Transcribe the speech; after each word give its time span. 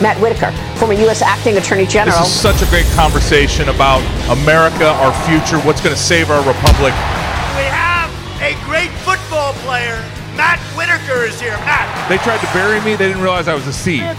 Matt 0.00 0.16
Whitaker, 0.20 0.50
former 0.78 0.94
U.S. 1.04 1.20
Acting 1.20 1.58
Attorney 1.58 1.84
General. 1.84 2.16
This 2.18 2.28
is 2.28 2.40
such 2.40 2.62
a 2.62 2.66
great 2.70 2.86
conversation 2.96 3.68
about 3.68 4.00
America, 4.32 4.88
our 4.96 5.12
future, 5.28 5.60
what's 5.66 5.80
going 5.82 5.94
to 5.94 6.00
save 6.00 6.30
our 6.30 6.40
republic. 6.40 6.96
We 7.52 7.68
have 7.68 8.08
a 8.40 8.56
great 8.64 8.88
football 9.04 9.52
player. 9.60 10.02
Matt 10.40 10.58
Whitaker 10.72 11.28
is 11.28 11.38
here. 11.38 11.52
Matt. 11.68 12.08
They 12.08 12.16
tried 12.16 12.40
to 12.40 12.48
bury 12.54 12.80
me. 12.80 12.96
They 12.96 13.08
didn't 13.08 13.20
realize 13.20 13.46
I 13.46 13.54
was 13.54 13.66
a 13.66 13.72
seed. 13.74 14.00
Damn, 14.00 14.16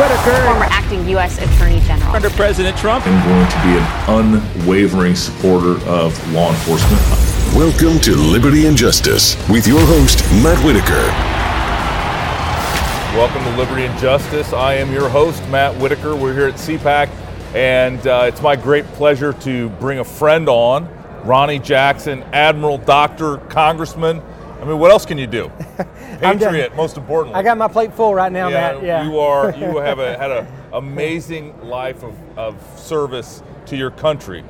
Whitaker, 0.00 0.44
former 0.48 0.64
acting 0.72 1.06
U.S. 1.10 1.36
Attorney 1.36 1.80
General. 1.80 2.16
Under 2.16 2.30
President 2.30 2.78
Trump. 2.78 3.06
I'm 3.06 3.20
going 3.28 3.50
to 3.50 3.60
be 3.68 3.76
an 3.76 3.84
unwavering 4.64 5.14
supporter 5.14 5.76
of 5.86 6.16
law 6.32 6.48
enforcement. 6.48 7.02
Welcome 7.54 8.00
to 8.00 8.16
Liberty 8.16 8.66
and 8.66 8.76
Justice 8.76 9.36
with 9.50 9.66
your 9.68 9.84
host, 9.84 10.24
Matt 10.42 10.64
Whitaker. 10.64 11.43
Welcome 13.14 13.44
to 13.44 13.56
Liberty 13.56 13.84
and 13.84 13.96
Justice. 14.00 14.52
I 14.52 14.74
am 14.74 14.92
your 14.92 15.08
host, 15.08 15.40
Matt 15.48 15.80
Whitaker. 15.80 16.16
We're 16.16 16.34
here 16.34 16.48
at 16.48 16.54
CPAC, 16.54 17.08
and 17.54 18.04
uh, 18.08 18.24
it's 18.26 18.42
my 18.42 18.56
great 18.56 18.84
pleasure 18.86 19.32
to 19.32 19.68
bring 19.68 20.00
a 20.00 20.04
friend 20.04 20.48
on, 20.48 20.88
Ronny 21.22 21.60
Jackson, 21.60 22.24
Admiral, 22.32 22.78
Doctor, 22.78 23.36
Congressman. 23.36 24.20
I 24.60 24.64
mean, 24.64 24.80
what 24.80 24.90
else 24.90 25.06
can 25.06 25.16
you 25.16 25.28
do? 25.28 25.48
Patriot, 26.18 26.74
most 26.74 26.96
importantly. 26.96 27.38
I 27.38 27.44
got 27.44 27.56
my 27.56 27.68
plate 27.68 27.94
full 27.94 28.16
right 28.16 28.32
now, 28.32 28.48
yeah, 28.48 28.72
Matt. 28.72 28.82
Yeah. 28.82 29.08
You 29.08 29.20
are. 29.20 29.54
You 29.54 29.76
have 29.78 30.00
a, 30.00 30.18
had 30.18 30.32
an 30.32 30.48
amazing 30.72 31.68
life 31.68 32.02
of, 32.02 32.16
of 32.36 32.80
service 32.80 33.44
to 33.66 33.76
your 33.76 33.92
country. 33.92 34.42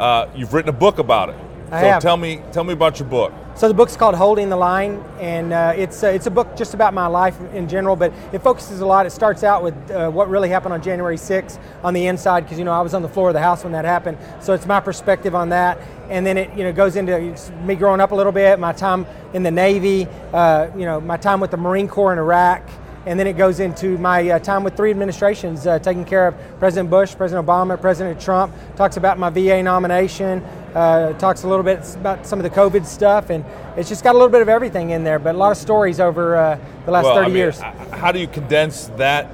Uh, 0.00 0.26
you've 0.34 0.52
written 0.52 0.70
a 0.70 0.76
book 0.76 0.98
about 0.98 1.28
it. 1.28 1.36
I 1.70 1.82
so 1.82 1.86
have. 1.86 2.02
tell 2.02 2.16
me, 2.16 2.42
tell 2.52 2.64
me 2.64 2.72
about 2.72 2.98
your 2.98 3.08
book. 3.08 3.32
So 3.54 3.68
the 3.68 3.74
book's 3.74 3.96
called 3.96 4.14
Holding 4.14 4.48
the 4.48 4.56
Line, 4.56 5.04
and 5.20 5.52
uh, 5.52 5.72
it's 5.76 6.02
uh, 6.02 6.08
it's 6.08 6.26
a 6.26 6.30
book 6.30 6.56
just 6.56 6.74
about 6.74 6.94
my 6.94 7.06
life 7.06 7.38
in 7.52 7.68
general, 7.68 7.94
but 7.94 8.12
it 8.32 8.40
focuses 8.40 8.80
a 8.80 8.86
lot. 8.86 9.06
It 9.06 9.10
starts 9.10 9.44
out 9.44 9.62
with 9.62 9.90
uh, 9.90 10.10
what 10.10 10.28
really 10.28 10.48
happened 10.48 10.72
on 10.72 10.82
January 10.82 11.16
6th 11.16 11.60
on 11.84 11.94
the 11.94 12.06
inside, 12.06 12.40
because 12.40 12.58
you 12.58 12.64
know 12.64 12.72
I 12.72 12.80
was 12.80 12.94
on 12.94 13.02
the 13.02 13.08
floor 13.08 13.28
of 13.28 13.34
the 13.34 13.40
house 13.40 13.62
when 13.62 13.72
that 13.74 13.84
happened. 13.84 14.18
So 14.40 14.52
it's 14.52 14.66
my 14.66 14.80
perspective 14.80 15.34
on 15.34 15.50
that, 15.50 15.78
and 16.08 16.26
then 16.26 16.38
it 16.38 16.56
you 16.56 16.64
know 16.64 16.72
goes 16.72 16.96
into 16.96 17.36
me 17.62 17.76
growing 17.76 18.00
up 18.00 18.10
a 18.10 18.14
little 18.14 18.32
bit, 18.32 18.58
my 18.58 18.72
time 18.72 19.06
in 19.32 19.42
the 19.42 19.50
Navy, 19.50 20.08
uh, 20.32 20.68
you 20.74 20.86
know 20.86 21.00
my 21.00 21.18
time 21.18 21.38
with 21.38 21.50
the 21.50 21.56
Marine 21.56 21.86
Corps 21.86 22.12
in 22.12 22.18
Iraq. 22.18 22.68
And 23.10 23.18
then 23.18 23.26
it 23.26 23.32
goes 23.32 23.58
into 23.58 23.98
my 23.98 24.30
uh, 24.30 24.38
time 24.38 24.62
with 24.62 24.76
three 24.76 24.92
administrations, 24.92 25.66
uh, 25.66 25.80
taking 25.80 26.04
care 26.04 26.28
of 26.28 26.36
President 26.60 26.90
Bush, 26.90 27.12
President 27.16 27.44
Obama, 27.44 27.78
President 27.78 28.20
Trump. 28.20 28.54
Talks 28.76 28.96
about 28.96 29.18
my 29.18 29.28
VA 29.30 29.60
nomination. 29.64 30.44
Uh, 30.76 31.12
talks 31.14 31.42
a 31.42 31.48
little 31.48 31.64
bit 31.64 31.80
about 31.96 32.24
some 32.24 32.38
of 32.38 32.44
the 32.44 32.50
COVID 32.50 32.86
stuff, 32.86 33.30
and 33.30 33.44
it's 33.76 33.88
just 33.88 34.04
got 34.04 34.12
a 34.12 34.16
little 34.16 34.28
bit 34.28 34.42
of 34.42 34.48
everything 34.48 34.90
in 34.90 35.02
there. 35.02 35.18
But 35.18 35.34
a 35.34 35.38
lot 35.38 35.50
of 35.50 35.56
stories 35.56 35.98
over 35.98 36.36
uh, 36.36 36.60
the 36.84 36.92
last 36.92 37.02
well, 37.06 37.16
30 37.16 37.24
I 37.24 37.28
mean, 37.30 37.36
years. 37.36 37.58
How 37.58 38.12
do 38.12 38.20
you 38.20 38.28
condense 38.28 38.86
that, 38.96 39.28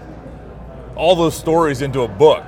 all 0.94 1.14
those 1.14 1.36
stories 1.36 1.82
into 1.82 2.00
a 2.00 2.08
book? 2.08 2.46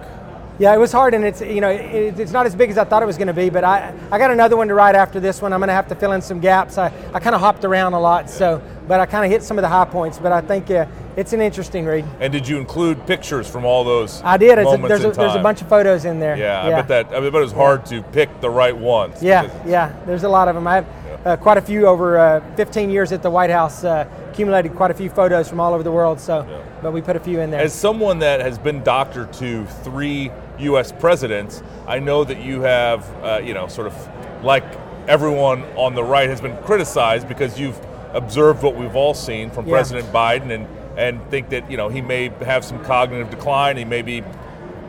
Yeah, 0.58 0.74
it 0.74 0.78
was 0.78 0.92
hard, 0.92 1.12
and 1.12 1.26
it's 1.26 1.42
you 1.42 1.60
know 1.60 1.68
it, 1.68 2.18
it's 2.18 2.32
not 2.32 2.46
as 2.46 2.54
big 2.54 2.70
as 2.70 2.78
I 2.78 2.84
thought 2.84 3.02
it 3.02 3.06
was 3.06 3.18
going 3.18 3.28
to 3.28 3.34
be. 3.34 3.50
But 3.50 3.64
I 3.64 3.94
I 4.10 4.18
got 4.18 4.30
another 4.30 4.56
one 4.56 4.68
to 4.68 4.74
write 4.74 4.94
after 4.94 5.20
this 5.20 5.42
one. 5.42 5.52
I'm 5.52 5.60
going 5.60 5.68
to 5.68 5.74
have 5.74 5.88
to 5.88 5.94
fill 5.94 6.12
in 6.12 6.22
some 6.22 6.40
gaps. 6.40 6.78
I, 6.78 6.86
I 7.12 7.20
kind 7.20 7.34
of 7.34 7.42
hopped 7.42 7.64
around 7.64 7.92
a 7.92 8.00
lot, 8.00 8.30
so 8.30 8.62
but 8.88 8.98
I 8.98 9.06
kind 9.06 9.26
of 9.26 9.30
hit 9.30 9.42
some 9.42 9.58
of 9.58 9.62
the 9.62 9.68
high 9.68 9.84
points. 9.84 10.18
But 10.18 10.32
I 10.32 10.40
think 10.40 10.70
uh, 10.70 10.86
it's 11.18 11.32
an 11.32 11.40
interesting 11.40 11.84
read. 11.84 12.04
And 12.20 12.32
did 12.32 12.46
you 12.46 12.58
include 12.58 13.04
pictures 13.04 13.50
from 13.50 13.64
all 13.64 13.82
those? 13.82 14.22
I 14.22 14.36
did. 14.36 14.56
A, 14.56 14.64
there's 14.86 15.04
a, 15.04 15.10
there's 15.10 15.34
a 15.34 15.42
bunch 15.42 15.60
of 15.60 15.68
photos 15.68 16.04
in 16.04 16.20
there. 16.20 16.36
Yeah, 16.36 16.64
I 16.64 16.70
bet 16.70 16.88
that. 16.88 17.06
I 17.08 17.18
bet 17.18 17.34
it 17.34 17.38
was 17.40 17.50
hard 17.50 17.84
to 17.86 18.02
pick 18.02 18.40
the 18.40 18.48
right 18.48 18.76
ones. 18.76 19.20
Yeah, 19.20 19.50
yeah. 19.66 19.98
There's 20.06 20.22
a 20.22 20.28
lot 20.28 20.46
of 20.46 20.54
them. 20.54 20.68
I 20.68 20.76
have 20.76 20.86
uh, 21.26 21.36
quite 21.36 21.58
a 21.58 21.60
few 21.60 21.88
over 21.88 22.18
uh, 22.18 22.54
15 22.54 22.88
years 22.88 23.10
at 23.10 23.22
the 23.22 23.30
White 23.30 23.50
House. 23.50 23.82
Uh, 23.82 24.08
accumulated 24.30 24.76
quite 24.76 24.92
a 24.92 24.94
few 24.94 25.10
photos 25.10 25.48
from 25.48 25.58
all 25.58 25.74
over 25.74 25.82
the 25.82 25.90
world. 25.90 26.20
So, 26.20 26.46
but 26.80 26.92
we 26.92 27.02
put 27.02 27.16
a 27.16 27.20
few 27.20 27.40
in 27.40 27.50
there. 27.50 27.60
As 27.60 27.74
someone 27.74 28.20
that 28.20 28.40
has 28.40 28.56
been 28.56 28.84
doctor 28.84 29.26
to 29.26 29.66
three 29.82 30.30
U.S. 30.60 30.92
presidents, 30.92 31.64
I 31.88 31.98
know 31.98 32.22
that 32.22 32.40
you 32.40 32.60
have, 32.60 33.24
uh, 33.24 33.40
you 33.42 33.54
know, 33.54 33.66
sort 33.66 33.88
of 33.88 34.44
like 34.44 34.62
everyone 35.08 35.64
on 35.74 35.96
the 35.96 36.04
right 36.04 36.28
has 36.28 36.40
been 36.40 36.56
criticized 36.62 37.26
because 37.26 37.58
you've 37.58 37.84
observed 38.12 38.62
what 38.62 38.76
we've 38.76 38.94
all 38.94 39.14
seen 39.14 39.50
from 39.50 39.66
Yeah. 39.66 39.72
President 39.72 40.12
Biden 40.12 40.52
and 40.52 40.68
and 40.98 41.24
think 41.30 41.48
that 41.50 41.70
you 41.70 41.76
know 41.76 41.88
he 41.88 42.02
may 42.02 42.28
have 42.44 42.64
some 42.64 42.84
cognitive 42.84 43.30
decline. 43.30 43.76
He 43.78 43.84
may 43.84 44.02
be 44.02 44.22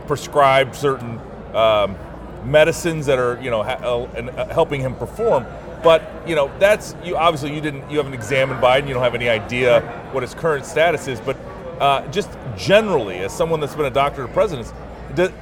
prescribed 0.08 0.76
certain 0.76 1.22
um, 1.54 1.96
medicines 2.44 3.06
that 3.06 3.20
are 3.20 3.40
you 3.42 3.52
know 3.52 3.64
ha- 3.64 3.80
uh, 3.82 4.04
uh, 4.04 4.54
helping 4.54 4.82
him 4.82 4.96
perform. 4.96 5.46
But 5.84 6.02
you 6.28 6.36
know 6.36 6.52
that's 6.60 6.96
you 7.04 7.16
obviously 7.16 7.54
you 7.54 7.62
didn't 7.62 7.90
you 7.90 7.98
haven't 7.98 8.16
examined 8.16 8.62
Biden. 8.62 8.88
You 8.88 8.96
don't 8.96 9.04
have 9.04 9.16
any 9.16 9.30
idea 9.30 9.82
what 10.12 10.24
his 10.24 10.34
current 10.34 10.66
status 10.66 11.08
is. 11.08 11.22
But 11.22 11.38
uh, 11.80 12.06
just 12.08 12.30
generally, 12.58 13.20
as 13.20 13.32
someone 13.32 13.60
that's 13.60 13.76
been 13.76 13.86
a 13.86 13.92
doctor 13.92 14.26
to 14.26 14.34
presidents, 14.34 14.74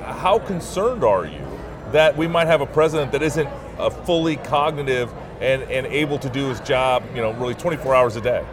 how 0.03 0.37
concerned 0.37 1.03
are 1.03 1.25
you 1.25 1.41
that 1.91 2.15
we 2.17 2.27
might 2.27 2.47
have 2.47 2.59
a 2.59 2.65
president 2.65 3.13
that 3.13 3.23
isn't 3.23 3.49
fully 4.03 4.35
cognitive 4.35 5.11
and, 5.39 5.63
and 5.63 5.87
able 5.87 6.19
to 6.19 6.29
do 6.29 6.49
his 6.49 6.59
job, 6.61 7.03
you 7.15 7.21
know, 7.21 7.31
really 7.33 7.55
24 7.55 7.95
hours 7.95 8.15
a 8.17 8.21
day? 8.21 8.45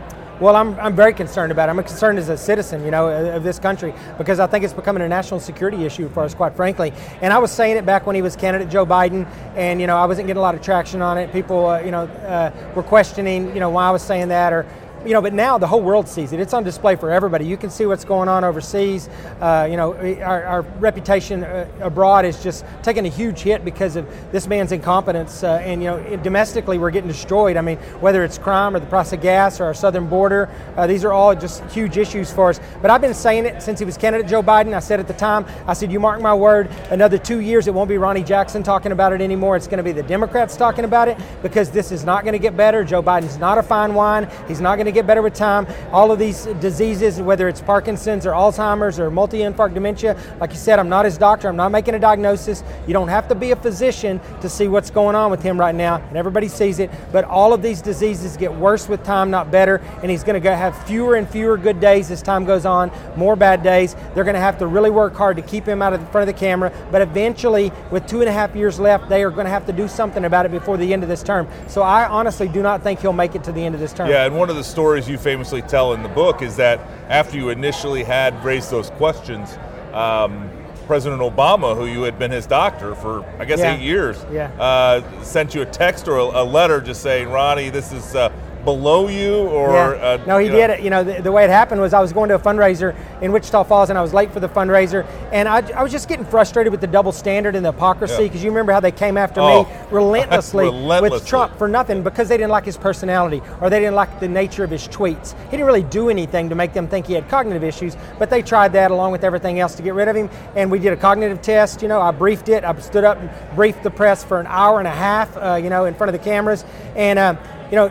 Well, 0.44 0.56
I'm, 0.56 0.78
I'm 0.78 0.94
very 0.94 1.14
concerned 1.14 1.52
about 1.52 1.70
it. 1.70 1.72
I'm 1.72 1.82
concerned 1.82 2.18
as 2.18 2.28
a 2.28 2.36
citizen, 2.36 2.84
you 2.84 2.90
know, 2.90 3.08
of 3.08 3.44
this 3.44 3.58
country 3.58 3.94
because 4.18 4.40
I 4.40 4.46
think 4.46 4.62
it's 4.62 4.74
becoming 4.74 5.02
a 5.02 5.08
national 5.08 5.40
security 5.40 5.86
issue 5.86 6.10
for 6.10 6.22
us, 6.22 6.34
quite 6.34 6.54
frankly. 6.54 6.92
And 7.22 7.32
I 7.32 7.38
was 7.38 7.50
saying 7.50 7.78
it 7.78 7.86
back 7.86 8.04
when 8.04 8.14
he 8.14 8.20
was 8.20 8.36
candidate 8.36 8.68
Joe 8.68 8.84
Biden, 8.84 9.26
and 9.56 9.80
you 9.80 9.86
know, 9.86 9.96
I 9.96 10.04
wasn't 10.04 10.26
getting 10.26 10.40
a 10.40 10.42
lot 10.42 10.54
of 10.54 10.60
traction 10.60 11.00
on 11.00 11.16
it. 11.16 11.32
People, 11.32 11.64
uh, 11.64 11.80
you 11.80 11.90
know, 11.90 12.02
uh, 12.02 12.50
were 12.74 12.82
questioning, 12.82 13.54
you 13.54 13.60
know, 13.60 13.70
why 13.70 13.88
I 13.88 13.90
was 13.90 14.02
saying 14.02 14.28
that 14.28 14.52
or. 14.52 14.66
You 15.04 15.12
know, 15.12 15.20
but 15.20 15.34
now 15.34 15.58
the 15.58 15.66
whole 15.66 15.82
world 15.82 16.08
sees 16.08 16.32
it. 16.32 16.40
It's 16.40 16.54
on 16.54 16.64
display 16.64 16.96
for 16.96 17.10
everybody. 17.10 17.44
You 17.44 17.58
can 17.58 17.68
see 17.68 17.84
what's 17.84 18.06
going 18.06 18.26
on 18.26 18.42
overseas. 18.42 19.10
Uh, 19.38 19.68
you 19.70 19.76
know, 19.76 19.92
our, 20.22 20.44
our 20.44 20.62
reputation 20.62 21.44
uh, 21.44 21.68
abroad 21.80 22.24
is 22.24 22.42
just 22.42 22.64
taking 22.82 23.04
a 23.04 23.10
huge 23.10 23.40
hit 23.40 23.66
because 23.66 23.96
of 23.96 24.08
this 24.32 24.46
man's 24.46 24.72
incompetence. 24.72 25.44
Uh, 25.44 25.56
and 25.56 25.82
you 25.82 25.90
know, 25.90 26.16
domestically, 26.22 26.78
we're 26.78 26.90
getting 26.90 27.08
destroyed. 27.08 27.58
I 27.58 27.60
mean, 27.60 27.76
whether 28.00 28.24
it's 28.24 28.38
crime 28.38 28.74
or 28.74 28.80
the 28.80 28.86
price 28.86 29.12
of 29.12 29.20
gas 29.20 29.60
or 29.60 29.64
our 29.64 29.74
southern 29.74 30.08
border, 30.08 30.48
uh, 30.76 30.86
these 30.86 31.04
are 31.04 31.12
all 31.12 31.34
just 31.34 31.62
huge 31.64 31.98
issues 31.98 32.32
for 32.32 32.48
us. 32.48 32.60
But 32.80 32.90
I've 32.90 33.02
been 33.02 33.12
saying 33.12 33.44
it 33.44 33.62
since 33.62 33.78
he 33.78 33.84
was 33.84 33.98
candidate 33.98 34.26
Joe 34.26 34.42
Biden. 34.42 34.72
I 34.72 34.78
said 34.78 35.00
at 35.00 35.06
the 35.06 35.12
time, 35.12 35.44
I 35.66 35.74
said, 35.74 35.92
you 35.92 36.00
mark 36.00 36.22
my 36.22 36.34
word, 36.34 36.70
another 36.90 37.18
two 37.18 37.40
years, 37.40 37.66
it 37.66 37.74
won't 37.74 37.90
be 37.90 37.98
Ronny 37.98 38.22
Jackson 38.22 38.62
talking 38.62 38.90
about 38.90 39.12
it 39.12 39.20
anymore. 39.20 39.54
It's 39.54 39.66
going 39.66 39.78
to 39.78 39.84
be 39.84 39.92
the 39.92 40.02
Democrats 40.02 40.56
talking 40.56 40.86
about 40.86 41.08
it 41.08 41.18
because 41.42 41.70
this 41.70 41.92
is 41.92 42.04
not 42.04 42.24
going 42.24 42.32
to 42.32 42.38
get 42.38 42.56
better. 42.56 42.84
Joe 42.84 43.02
Biden's 43.02 43.36
not 43.36 43.58
a 43.58 43.62
fine 43.62 43.92
wine. 43.92 44.30
He's 44.48 44.62
not 44.62 44.76
going 44.76 44.86
to 44.86 44.93
get 44.94 45.06
better 45.06 45.20
with 45.20 45.34
time. 45.34 45.66
All 45.92 46.10
of 46.10 46.18
these 46.18 46.46
diseases, 46.60 47.20
whether 47.20 47.48
it's 47.48 47.60
Parkinson's 47.60 48.26
or 48.26 48.30
Alzheimer's 48.30 48.98
or 48.98 49.10
multi-infarct 49.10 49.74
dementia, 49.74 50.16
like 50.40 50.50
you 50.50 50.56
said, 50.56 50.78
I'm 50.78 50.88
not 50.88 51.04
his 51.04 51.18
doctor. 51.18 51.48
I'm 51.48 51.56
not 51.56 51.70
making 51.70 51.94
a 51.94 51.98
diagnosis. 51.98 52.62
You 52.86 52.92
don't 52.92 53.08
have 53.08 53.28
to 53.28 53.34
be 53.34 53.50
a 53.50 53.56
physician 53.56 54.20
to 54.40 54.48
see 54.48 54.68
what's 54.68 54.90
going 54.90 55.16
on 55.16 55.30
with 55.30 55.42
him 55.42 55.58
right 55.58 55.74
now, 55.74 55.96
and 55.96 56.16
everybody 56.16 56.48
sees 56.48 56.78
it. 56.78 56.90
But 57.12 57.24
all 57.24 57.52
of 57.52 57.60
these 57.60 57.82
diseases 57.82 58.36
get 58.36 58.54
worse 58.54 58.88
with 58.88 59.02
time, 59.04 59.30
not 59.30 59.50
better. 59.50 59.82
And 60.02 60.10
he's 60.10 60.24
going 60.24 60.40
to 60.40 60.56
have 60.56 60.76
fewer 60.86 61.16
and 61.16 61.28
fewer 61.28 61.56
good 61.56 61.80
days 61.80 62.10
as 62.10 62.22
time 62.22 62.44
goes 62.44 62.64
on, 62.64 62.92
more 63.16 63.36
bad 63.36 63.62
days. 63.62 63.96
They're 64.14 64.24
going 64.24 64.34
to 64.34 64.40
have 64.40 64.58
to 64.58 64.66
really 64.66 64.90
work 64.90 65.14
hard 65.14 65.36
to 65.36 65.42
keep 65.42 65.66
him 65.66 65.82
out 65.82 65.92
of 65.92 66.00
the 66.00 66.06
front 66.06 66.28
of 66.28 66.34
the 66.34 66.38
camera. 66.38 66.72
But 66.90 67.02
eventually, 67.02 67.72
with 67.90 68.06
two 68.06 68.20
and 68.20 68.28
a 68.28 68.32
half 68.32 68.54
years 68.54 68.78
left, 68.78 69.08
they 69.08 69.24
are 69.24 69.30
going 69.30 69.46
to 69.46 69.50
have 69.50 69.66
to 69.66 69.72
do 69.72 69.88
something 69.88 70.24
about 70.24 70.46
it 70.46 70.52
before 70.52 70.76
the 70.76 70.92
end 70.92 71.02
of 71.02 71.08
this 71.08 71.22
term. 71.22 71.48
So 71.68 71.82
I 71.82 72.06
honestly 72.06 72.48
do 72.48 72.62
not 72.62 72.82
think 72.82 73.00
he'll 73.00 73.12
make 73.12 73.34
it 73.34 73.42
to 73.44 73.52
the 73.52 73.64
end 73.64 73.74
of 73.74 73.80
this 73.80 73.92
term. 73.92 74.08
Yeah, 74.08 74.26
and 74.26 74.36
one 74.36 74.50
of 74.50 74.56
the 74.56 74.64
stories 74.64 74.83
you 74.92 75.16
famously 75.16 75.62
tell 75.62 75.94
in 75.94 76.02
the 76.02 76.08
book 76.10 76.42
is 76.42 76.56
that 76.56 76.78
after 77.08 77.36
you 77.38 77.48
initially 77.48 78.04
had 78.04 78.44
raised 78.44 78.70
those 78.70 78.90
questions, 78.90 79.56
um, 79.94 80.50
President 80.86 81.22
Obama, 81.22 81.74
who 81.74 81.86
you 81.86 82.02
had 82.02 82.18
been 82.18 82.30
his 82.30 82.46
doctor 82.46 82.94
for, 82.94 83.24
I 83.38 83.46
guess, 83.46 83.60
Yeah. 83.60 83.74
eight 83.74 83.80
years, 83.80 84.24
Yeah. 84.30 84.50
uh, 84.60 85.00
sent 85.22 85.54
you 85.54 85.62
a 85.62 85.66
text 85.66 86.06
or 86.06 86.18
a, 86.18 86.22
a 86.24 86.44
letter 86.44 86.80
just 86.82 87.00
saying, 87.02 87.30
Ronny, 87.30 87.70
this 87.70 87.92
is 87.92 88.14
uh, 88.14 88.28
below 88.64 89.08
you, 89.08 89.34
or 89.48 89.72
Yeah. 89.72 89.80
uh, 90.02 90.18
no, 90.26 90.38
he 90.38 90.46
you 90.46 90.52
know- 90.52 90.58
did 90.58 90.70
it. 90.70 90.80
You 90.80 90.90
know, 90.90 91.04
the, 91.04 91.22
the 91.22 91.32
way 91.32 91.44
it 91.44 91.50
happened 91.50 91.80
was 91.80 91.92
I 91.94 92.00
was 92.00 92.12
going 92.12 92.28
to 92.30 92.34
a 92.36 92.38
fundraiser 92.38 92.94
in 93.20 93.32
Wichita 93.32 93.64
Falls, 93.64 93.90
and 93.90 93.98
I 93.98 94.02
was 94.02 94.14
late 94.14 94.32
for 94.32 94.40
the 94.40 94.48
fundraiser, 94.48 95.06
and 95.32 95.48
I, 95.48 95.58
I 95.76 95.82
was 95.82 95.92
just 95.92 96.08
getting 96.08 96.24
frustrated 96.24 96.70
with 96.70 96.80
the 96.80 96.86
double 96.86 97.12
standard 97.12 97.54
and 97.56 97.64
the 97.64 97.72
hypocrisy 97.72 98.14
Yeah. 98.14 98.28
because 98.28 98.42
you 98.44 98.50
remember 98.50 98.72
how 98.72 98.80
they 98.80 98.92
came 98.92 99.16
after 99.16 99.40
Oh. 99.40 99.64
me 99.64 99.70
relentlessly, 99.90 100.64
Relentlessly. 100.64 101.10
with 101.18 101.26
Trump 101.26 101.56
for 101.58 101.68
nothing 101.68 102.02
because 102.02 102.28
they 102.28 102.36
didn't 102.36 102.50
like 102.50 102.64
his 102.64 102.76
personality 102.76 103.42
or 103.60 103.70
they 103.70 103.78
didn't 103.80 103.94
like 103.96 104.20
the 104.20 104.28
nature 104.28 104.64
of 104.64 104.70
his 104.70 104.88
tweets. 104.88 105.34
He 105.46 105.50
didn't 105.52 105.66
really 105.66 105.82
do 105.82 106.08
anything 106.08 106.48
to 106.48 106.54
make 106.54 106.72
them 106.72 106.88
think 106.88 107.06
he 107.06 107.14
had 107.14 107.28
cognitive 107.28 107.64
issues, 107.64 107.96
but 108.18 108.30
they 108.30 108.42
tried 108.42 108.72
that 108.72 108.90
along 108.90 109.12
with 109.12 109.24
everything 109.24 109.60
else 109.60 109.74
to 109.76 109.82
get 109.82 109.94
rid 109.94 110.08
of 110.08 110.16
him. 110.16 110.30
And 110.56 110.70
we 110.70 110.78
did 110.78 110.92
a 110.92 110.96
cognitive 110.96 111.42
test. 111.42 111.82
You 111.82 111.88
know, 111.88 112.00
I 112.00 112.10
briefed 112.10 112.48
it. 112.48 112.64
I 112.64 112.78
stood 112.80 113.04
up 113.04 113.18
and 113.20 113.30
briefed 113.54 113.82
the 113.82 113.90
press 113.90 114.24
for 114.24 114.40
an 114.40 114.46
hour 114.48 114.78
and 114.78 114.88
a 114.88 114.90
half. 114.90 115.36
Uh, 115.36 115.54
you 115.62 115.70
know, 115.70 115.84
in 115.84 115.94
front 115.94 116.14
of 116.14 116.18
the 116.20 116.24
cameras, 116.24 116.64
and. 116.96 117.18
Uh, 117.18 117.34
you 117.74 117.80
know, 117.80 117.90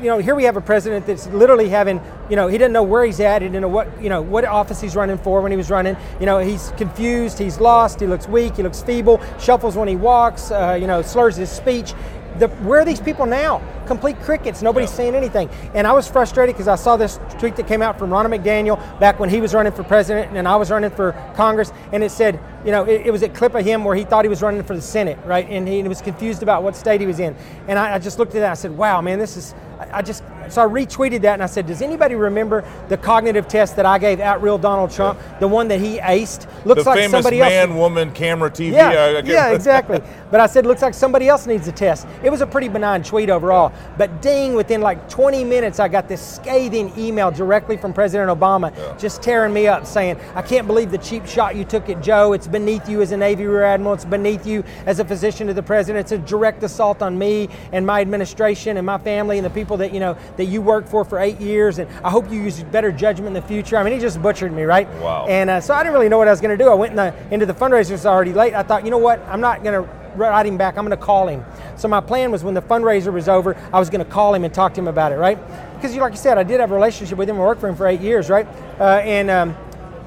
you 0.00 0.04
know, 0.04 0.16
here 0.16 0.34
we 0.34 0.44
have 0.44 0.56
a 0.56 0.60
president 0.62 1.04
that's 1.04 1.26
literally 1.26 1.68
having, 1.68 2.00
you 2.30 2.36
know, 2.36 2.48
he 2.48 2.56
didn't 2.56 2.72
know 2.72 2.82
where 2.82 3.04
he's 3.04 3.20
at, 3.20 3.42
he 3.42 3.48
didn't 3.48 3.60
know 3.60 3.68
what, 3.68 4.02
you 4.02 4.08
know, 4.08 4.22
what 4.22 4.46
office 4.46 4.80
he's 4.80 4.96
running 4.96 5.18
for 5.18 5.42
when 5.42 5.52
he 5.52 5.56
was 5.58 5.68
running. 5.68 5.98
You 6.18 6.24
know, 6.24 6.38
he's 6.38 6.72
confused, 6.78 7.38
he's 7.38 7.60
lost, 7.60 8.00
he 8.00 8.06
looks 8.06 8.26
weak, 8.26 8.56
he 8.56 8.62
looks 8.62 8.80
feeble, 8.82 9.20
shuffles 9.38 9.76
when 9.76 9.86
he 9.86 9.96
walks, 9.96 10.50
uh, 10.50 10.78
you 10.80 10.86
know, 10.86 11.02
slurs 11.02 11.36
his 11.36 11.50
speech. 11.50 11.92
The, 12.38 12.48
where 12.48 12.80
are 12.80 12.84
these 12.84 13.00
people 13.00 13.26
now? 13.26 13.60
Complete 13.86 14.20
crickets. 14.22 14.62
Nobody's 14.62 14.90
Yeah. 14.90 14.96
saying 14.96 15.14
anything. 15.14 15.48
And 15.74 15.86
I 15.86 15.92
was 15.92 16.08
frustrated 16.08 16.54
because 16.54 16.68
I 16.68 16.76
saw 16.76 16.96
this 16.96 17.18
tweet 17.38 17.56
that 17.56 17.66
came 17.66 17.82
out 17.82 17.98
from 17.98 18.10
Ronna 18.10 18.28
McDaniel 18.38 18.78
back 19.00 19.18
when 19.18 19.28
he 19.28 19.40
was 19.40 19.54
running 19.54 19.72
for 19.72 19.82
president 19.82 20.36
and 20.36 20.46
I 20.46 20.56
was 20.56 20.70
running 20.70 20.90
for 20.90 21.12
Congress, 21.34 21.72
and 21.92 22.02
it 22.04 22.10
said, 22.10 22.38
you 22.64 22.72
know, 22.72 22.84
it, 22.84 23.06
it 23.06 23.10
was 23.10 23.22
a 23.22 23.28
clip 23.28 23.54
of 23.54 23.64
him 23.64 23.84
where 23.84 23.94
he 23.96 24.04
thought 24.04 24.24
he 24.24 24.28
was 24.28 24.42
running 24.42 24.62
for 24.62 24.74
the 24.74 24.82
Senate, 24.82 25.18
right? 25.24 25.48
And 25.48 25.66
he 25.68 25.82
was 25.82 26.02
confused 26.02 26.42
about 26.42 26.62
what 26.62 26.76
state 26.76 27.00
he 27.00 27.06
was 27.06 27.20
in. 27.20 27.34
And 27.66 27.78
I, 27.78 27.94
I 27.94 27.98
just 27.98 28.18
looked 28.18 28.34
at 28.34 28.40
that. 28.40 28.46
And 28.46 28.50
I 28.52 28.54
said, 28.54 28.76
wow, 28.76 29.00
man, 29.00 29.18
this 29.18 29.36
is. 29.36 29.54
I 29.78 29.98
I 29.98 30.02
just 30.02 30.22
so 30.52 30.62
I 30.62 30.66
retweeted 30.66 31.22
that 31.22 31.34
and 31.34 31.42
I 31.42 31.46
said, 31.46 31.66
does 31.66 31.82
anybody 31.82 32.14
remember 32.14 32.64
the 32.88 32.96
cognitive 32.96 33.48
test 33.48 33.76
that 33.76 33.86
I 33.86 33.98
gave 33.98 34.20
at 34.20 34.40
real 34.42 34.58
Donald 34.58 34.90
Trump, 34.90 35.18
the 35.40 35.48
one 35.48 35.68
that 35.68 35.80
he 35.80 35.98
aced? 35.98 36.46
Looks 36.64 36.84
the 36.84 36.90
like 36.90 36.98
famous 36.98 37.10
somebody 37.12 37.40
man, 37.40 37.70
else. 37.70 37.78
woman, 37.78 38.12
camera, 38.12 38.50
TV. 38.50 38.72
Yeah, 38.72 38.88
I- 38.88 39.08
I 39.08 39.12
can't- 39.14 39.26
yeah, 39.26 39.48
exactly. 39.50 40.00
But 40.30 40.40
I 40.40 40.46
said, 40.46 40.66
looks 40.66 40.82
like 40.82 40.92
somebody 40.92 41.26
else 41.26 41.46
needs 41.46 41.68
a 41.68 41.72
test. 41.72 42.06
It 42.22 42.28
was 42.28 42.42
a 42.42 42.46
pretty 42.46 42.68
benign 42.68 43.02
tweet 43.02 43.30
overall. 43.30 43.72
But 43.96 44.20
ding, 44.20 44.52
within 44.52 44.82
like 44.82 45.08
20 45.08 45.42
minutes, 45.42 45.80
I 45.80 45.88
got 45.88 46.06
this 46.06 46.20
scathing 46.20 46.92
email 46.98 47.30
directly 47.30 47.78
from 47.78 47.94
President 47.94 48.28
Obama, 48.30 48.70
just 49.00 49.22
tearing 49.22 49.54
me 49.54 49.66
up, 49.68 49.86
saying, 49.86 50.18
I 50.34 50.42
can't 50.42 50.66
believe 50.66 50.90
the 50.90 50.98
cheap 50.98 51.24
shot 51.26 51.56
you 51.56 51.64
took 51.64 51.88
at 51.88 52.02
Joe. 52.02 52.34
It's 52.34 52.46
beneath 52.46 52.90
you 52.90 53.00
as 53.00 53.10
a 53.12 53.16
Navy 53.16 53.46
Rear 53.46 53.64
Admiral. 53.64 53.94
It's 53.94 54.04
beneath 54.04 54.46
you 54.46 54.64
as 54.84 55.00
a 55.00 55.04
physician 55.06 55.46
to 55.46 55.54
the 55.54 55.62
president. 55.62 56.04
It's 56.04 56.12
a 56.12 56.18
direct 56.18 56.62
assault 56.62 57.00
on 57.00 57.16
me 57.18 57.48
and 57.72 57.86
my 57.86 58.02
administration 58.02 58.76
and 58.76 58.84
my 58.84 58.98
family 58.98 59.38
and 59.38 59.46
the 59.46 59.50
people 59.50 59.78
that 59.78 59.94
you 59.94 60.00
know 60.00 60.14
that 60.38 60.46
you 60.46 60.62
worked 60.62 60.88
for 60.88 61.04
for 61.04 61.18
eight 61.18 61.38
years. 61.40 61.78
And 61.78 61.90
I 62.02 62.10
hope 62.10 62.30
you 62.30 62.40
use 62.40 62.62
better 62.62 62.90
judgment 62.90 63.26
in 63.26 63.32
the 63.34 63.46
future. 63.46 63.76
I 63.76 63.82
mean, 63.82 63.92
he 63.92 63.98
just 63.98 64.22
butchered 64.22 64.52
me, 64.52 64.62
right? 64.62 64.88
Wow. 65.00 65.26
And 65.28 65.50
uh, 65.50 65.60
so 65.60 65.74
I 65.74 65.82
didn't 65.82 65.92
really 65.92 66.08
know 66.08 66.16
what 66.16 66.28
I 66.28 66.30
was 66.30 66.40
going 66.40 66.56
to 66.56 66.64
do. 66.64 66.70
I 66.70 66.74
went 66.74 66.92
in 66.92 66.96
the, 66.96 67.14
into 67.30 67.44
the 67.44 67.52
fundraiser. 67.52 67.90
It's 67.90 68.06
already 68.06 68.32
late. 68.32 68.54
I 68.54 68.62
thought, 68.62 68.84
you 68.84 68.90
know 68.90 68.98
what? 68.98 69.20
I'm 69.26 69.40
not 69.40 69.62
going 69.62 69.84
to 69.84 69.90
write 70.16 70.46
him 70.46 70.56
back. 70.56 70.78
I'm 70.78 70.86
going 70.86 70.96
to 70.96 71.04
call 71.04 71.28
him. 71.28 71.44
So 71.76 71.88
my 71.88 72.00
plan 72.00 72.30
was 72.30 72.42
when 72.42 72.54
the 72.54 72.62
fundraiser 72.62 73.12
was 73.12 73.28
over, 73.28 73.56
I 73.72 73.78
was 73.78 73.90
going 73.90 74.04
to 74.04 74.10
call 74.10 74.34
him 74.34 74.44
and 74.44 74.54
talk 74.54 74.74
to 74.74 74.80
him 74.80 74.88
about 74.88 75.12
it, 75.12 75.16
right? 75.16 75.38
Because, 75.74 75.94
like 75.96 76.12
you 76.12 76.18
said, 76.18 76.38
I 76.38 76.42
did 76.42 76.60
have 76.60 76.70
a 76.70 76.74
relationship 76.74 77.18
with 77.18 77.28
him. 77.28 77.36
I 77.36 77.40
worked 77.40 77.60
for 77.60 77.68
him 77.68 77.76
for 77.76 77.86
eight 77.86 78.00
years, 78.00 78.30
right? 78.30 78.46
Uh, 78.80 79.00
and 79.04 79.30
um, 79.30 79.56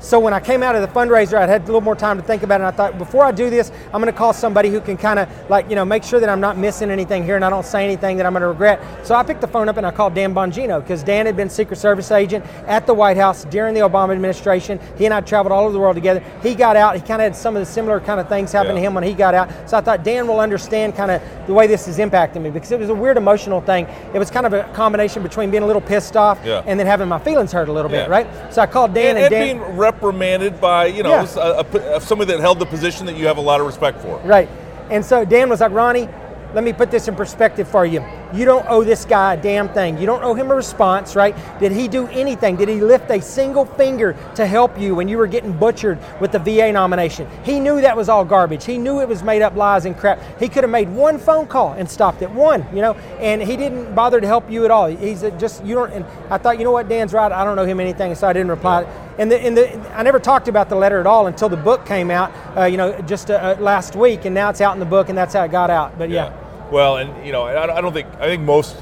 so 0.01 0.19
when 0.19 0.33
I 0.33 0.39
came 0.39 0.63
out 0.63 0.75
of 0.75 0.81
the 0.81 0.87
fundraiser, 0.87 1.35
I 1.37 1.45
had 1.45 1.61
a 1.61 1.65
little 1.65 1.79
more 1.79 1.95
time 1.95 2.17
to 2.17 2.23
think 2.23 2.41
about 2.41 2.55
it. 2.59 2.63
And 2.65 2.73
I 2.73 2.75
thought, 2.75 2.97
before 2.97 3.23
I 3.23 3.31
do 3.31 3.49
this, 3.51 3.71
I'm 3.93 4.01
going 4.01 4.11
to 4.11 4.17
call 4.17 4.33
somebody 4.33 4.69
who 4.69 4.81
can 4.81 4.97
kind 4.97 5.19
of 5.19 5.29
like, 5.49 5.69
you 5.69 5.75
know, 5.75 5.85
make 5.85 6.03
sure 6.03 6.19
that 6.19 6.27
I'm 6.27 6.41
not 6.41 6.57
missing 6.57 6.89
anything 6.89 7.23
here 7.23 7.35
and 7.35 7.45
I 7.45 7.51
don't 7.51 7.65
say 7.65 7.83
anything 7.85 8.17
that 8.17 8.25
I'm 8.25 8.33
going 8.33 8.41
to 8.41 8.47
regret. 8.47 8.81
So 9.05 9.13
I 9.13 9.21
picked 9.21 9.41
the 9.41 9.47
phone 9.47 9.69
up 9.69 9.77
and 9.77 9.85
I 9.85 9.91
called 9.91 10.15
Dan 10.15 10.33
Bongino 10.33 10.81
because 10.81 11.03
Dan 11.03 11.27
had 11.27 11.37
been 11.37 11.49
Secret 11.51 11.77
Service 11.77 12.09
agent 12.11 12.43
at 12.65 12.87
the 12.87 12.93
White 12.95 13.15
House 13.17 13.45
during 13.45 13.75
the 13.75 13.81
Obama 13.81 14.11
administration. 14.13 14.79
He 14.97 15.05
and 15.05 15.13
I 15.13 15.21
traveled 15.21 15.51
all 15.51 15.63
over 15.65 15.73
the 15.73 15.79
world 15.79 15.95
together. 15.95 16.23
He 16.41 16.55
got 16.55 16.75
out. 16.75 16.95
He 16.95 17.01
kind 17.01 17.21
of 17.21 17.25
had 17.25 17.35
some 17.35 17.55
of 17.55 17.59
the 17.61 17.71
similar 17.71 17.99
kind 17.99 18.19
of 18.19 18.27
things 18.27 18.51
happen 18.51 18.73
to 18.73 18.81
him 18.81 18.95
when 18.95 19.03
he 19.03 19.13
got 19.13 19.35
out. 19.35 19.69
So 19.69 19.77
I 19.77 19.81
thought 19.81 20.03
Dan 20.03 20.27
will 20.27 20.39
understand 20.39 20.95
kind 20.95 21.11
of 21.11 21.21
the 21.45 21.53
way 21.53 21.67
this 21.67 21.87
is 21.87 21.99
impacting 21.99 22.41
me 22.41 22.49
because 22.49 22.71
it 22.71 22.79
was 22.79 22.89
a 22.89 22.95
weird 22.95 23.17
emotional 23.17 23.61
thing. 23.61 23.85
It 24.15 24.19
was 24.19 24.31
kind 24.31 24.47
of 24.47 24.53
a 24.53 24.63
combination 24.73 25.21
between 25.21 25.51
being 25.51 25.63
a 25.63 25.67
little 25.67 25.81
pissed 25.81 26.17
off 26.17 26.39
Yeah. 26.43 26.63
and 26.65 26.79
then 26.79 26.87
having 26.87 27.07
my 27.07 27.19
feelings 27.19 27.51
hurt 27.51 27.69
a 27.69 27.71
little 27.71 27.91
Yeah. 27.91 28.03
bit, 28.03 28.09
right? 28.09 28.53
So 28.53 28.61
I 28.63 28.65
called 28.65 28.93
Dan 28.95 29.15
and, 29.17 29.31
and 29.33 29.59
Dan. 29.59 29.77
Reprimanded 29.91 30.61
by 30.61 30.85
you 30.87 31.03
know 31.03 31.09
Yeah. 31.09 31.27
a, 31.35 31.95
a, 31.97 32.01
somebody 32.01 32.31
that 32.31 32.39
held 32.39 32.59
the 32.59 32.65
position 32.65 33.05
that 33.07 33.15
you 33.17 33.27
have 33.27 33.37
a 33.37 33.41
lot 33.41 33.59
of 33.59 33.67
respect 33.67 34.01
for. 34.01 34.19
Right. 34.19 34.49
And 34.89 35.05
so 35.05 35.23
Dan 35.25 35.49
was 35.49 35.59
like, 35.61 35.71
Ronny, 35.71 36.07
let 36.53 36.63
me 36.65 36.73
put 36.73 36.91
this 36.91 37.07
in 37.07 37.15
perspective 37.15 37.67
for 37.67 37.85
you. 37.85 38.03
You 38.33 38.45
don't 38.45 38.65
owe 38.69 38.83
this 38.83 39.05
guy 39.05 39.33
a 39.35 39.41
damn 39.41 39.69
thing. 39.69 39.97
You 39.97 40.05
don't 40.05 40.23
owe 40.23 40.33
him 40.33 40.51
a 40.51 40.55
response, 40.55 41.15
right? 41.15 41.35
Did 41.59 41.71
he 41.71 41.87
do 41.87 42.07
anything? 42.07 42.55
Did 42.57 42.67
he 42.69 42.81
lift 42.81 43.09
a 43.09 43.21
single 43.21 43.65
finger 43.65 44.15
to 44.35 44.45
help 44.45 44.77
you 44.79 44.95
when 44.95 45.07
you 45.09 45.17
were 45.17 45.27
getting 45.27 45.51
butchered 45.53 45.97
with 46.19 46.31
the 46.33 46.39
VA 46.39 46.71
nomination? 46.71 47.27
He 47.43 47.59
knew 47.59 47.79
that 47.81 47.95
was 47.95 48.09
all 48.09 48.23
garbage. 48.25 48.65
He 48.65 48.77
knew 48.77 48.99
it 49.01 49.07
was 49.07 49.23
made 49.23 49.41
up 49.41 49.55
lies 49.55 49.85
and 49.85 49.97
crap. 49.97 50.19
He 50.39 50.47
could 50.49 50.63
have 50.63 50.71
made 50.71 50.89
one 50.89 51.17
phone 51.19 51.47
call 51.47 51.73
and 51.73 51.89
stopped 51.89 52.21
it, 52.21 52.29
one, 52.31 52.65
you 52.73 52.81
know, 52.81 52.93
and 53.19 53.41
he 53.41 53.55
didn't 53.57 53.93
bother 53.95 54.19
to 54.21 54.27
help 54.27 54.49
you 54.49 54.63
at 54.65 54.71
all. 54.71 54.87
He's 54.87 55.21
just, 55.37 55.63
you 55.65 55.75
don't, 55.75 55.91
and 55.91 56.05
I 56.29 56.37
thought, 56.37 56.57
you 56.57 56.63
know 56.63 56.71
what, 56.71 56.87
Dan's 56.89 57.13
right. 57.13 57.31
I 57.31 57.43
don't 57.43 57.55
know 57.57 57.65
him 57.65 57.79
anything, 57.81 58.15
so 58.15 58.27
I 58.27 58.33
didn't 58.33 58.49
reply. 58.49 58.83
And 59.17 59.31
the, 59.31 59.39
and 59.39 59.57
the, 59.57 59.97
I 59.97 60.03
never 60.03 60.19
talked 60.19 60.47
about 60.47 60.69
the 60.69 60.75
letter 60.75 60.99
at 60.99 61.07
all 61.07 61.27
until 61.27 61.49
the 61.49 61.57
book 61.57 61.85
came 61.85 62.09
out, 62.09 62.31
uh, 62.57 62.65
you 62.65 62.77
know, 62.77 62.99
just 63.01 63.29
uh, 63.29 63.35
uh, 63.35 63.61
last 63.61 63.95
week, 63.95 64.25
and 64.25 64.33
now 64.33 64.49
it's 64.49 64.61
out 64.61 64.73
in 64.73 64.79
the 64.79 64.85
book, 64.85 65.09
and 65.09 65.17
that's 65.17 65.33
how 65.33 65.43
it 65.43 65.51
got 65.51 65.69
out. 65.69 65.97
But 65.97 66.09
yeah. 66.09 66.33
Well, 66.71 66.97
and 66.97 67.25
you 67.25 67.31
know, 67.31 67.43
I, 67.43 67.77
I 67.77 67.81
don't 67.81 67.93
think 67.93 68.07
I 68.15 68.27
think 68.27 68.43
most 68.43 68.77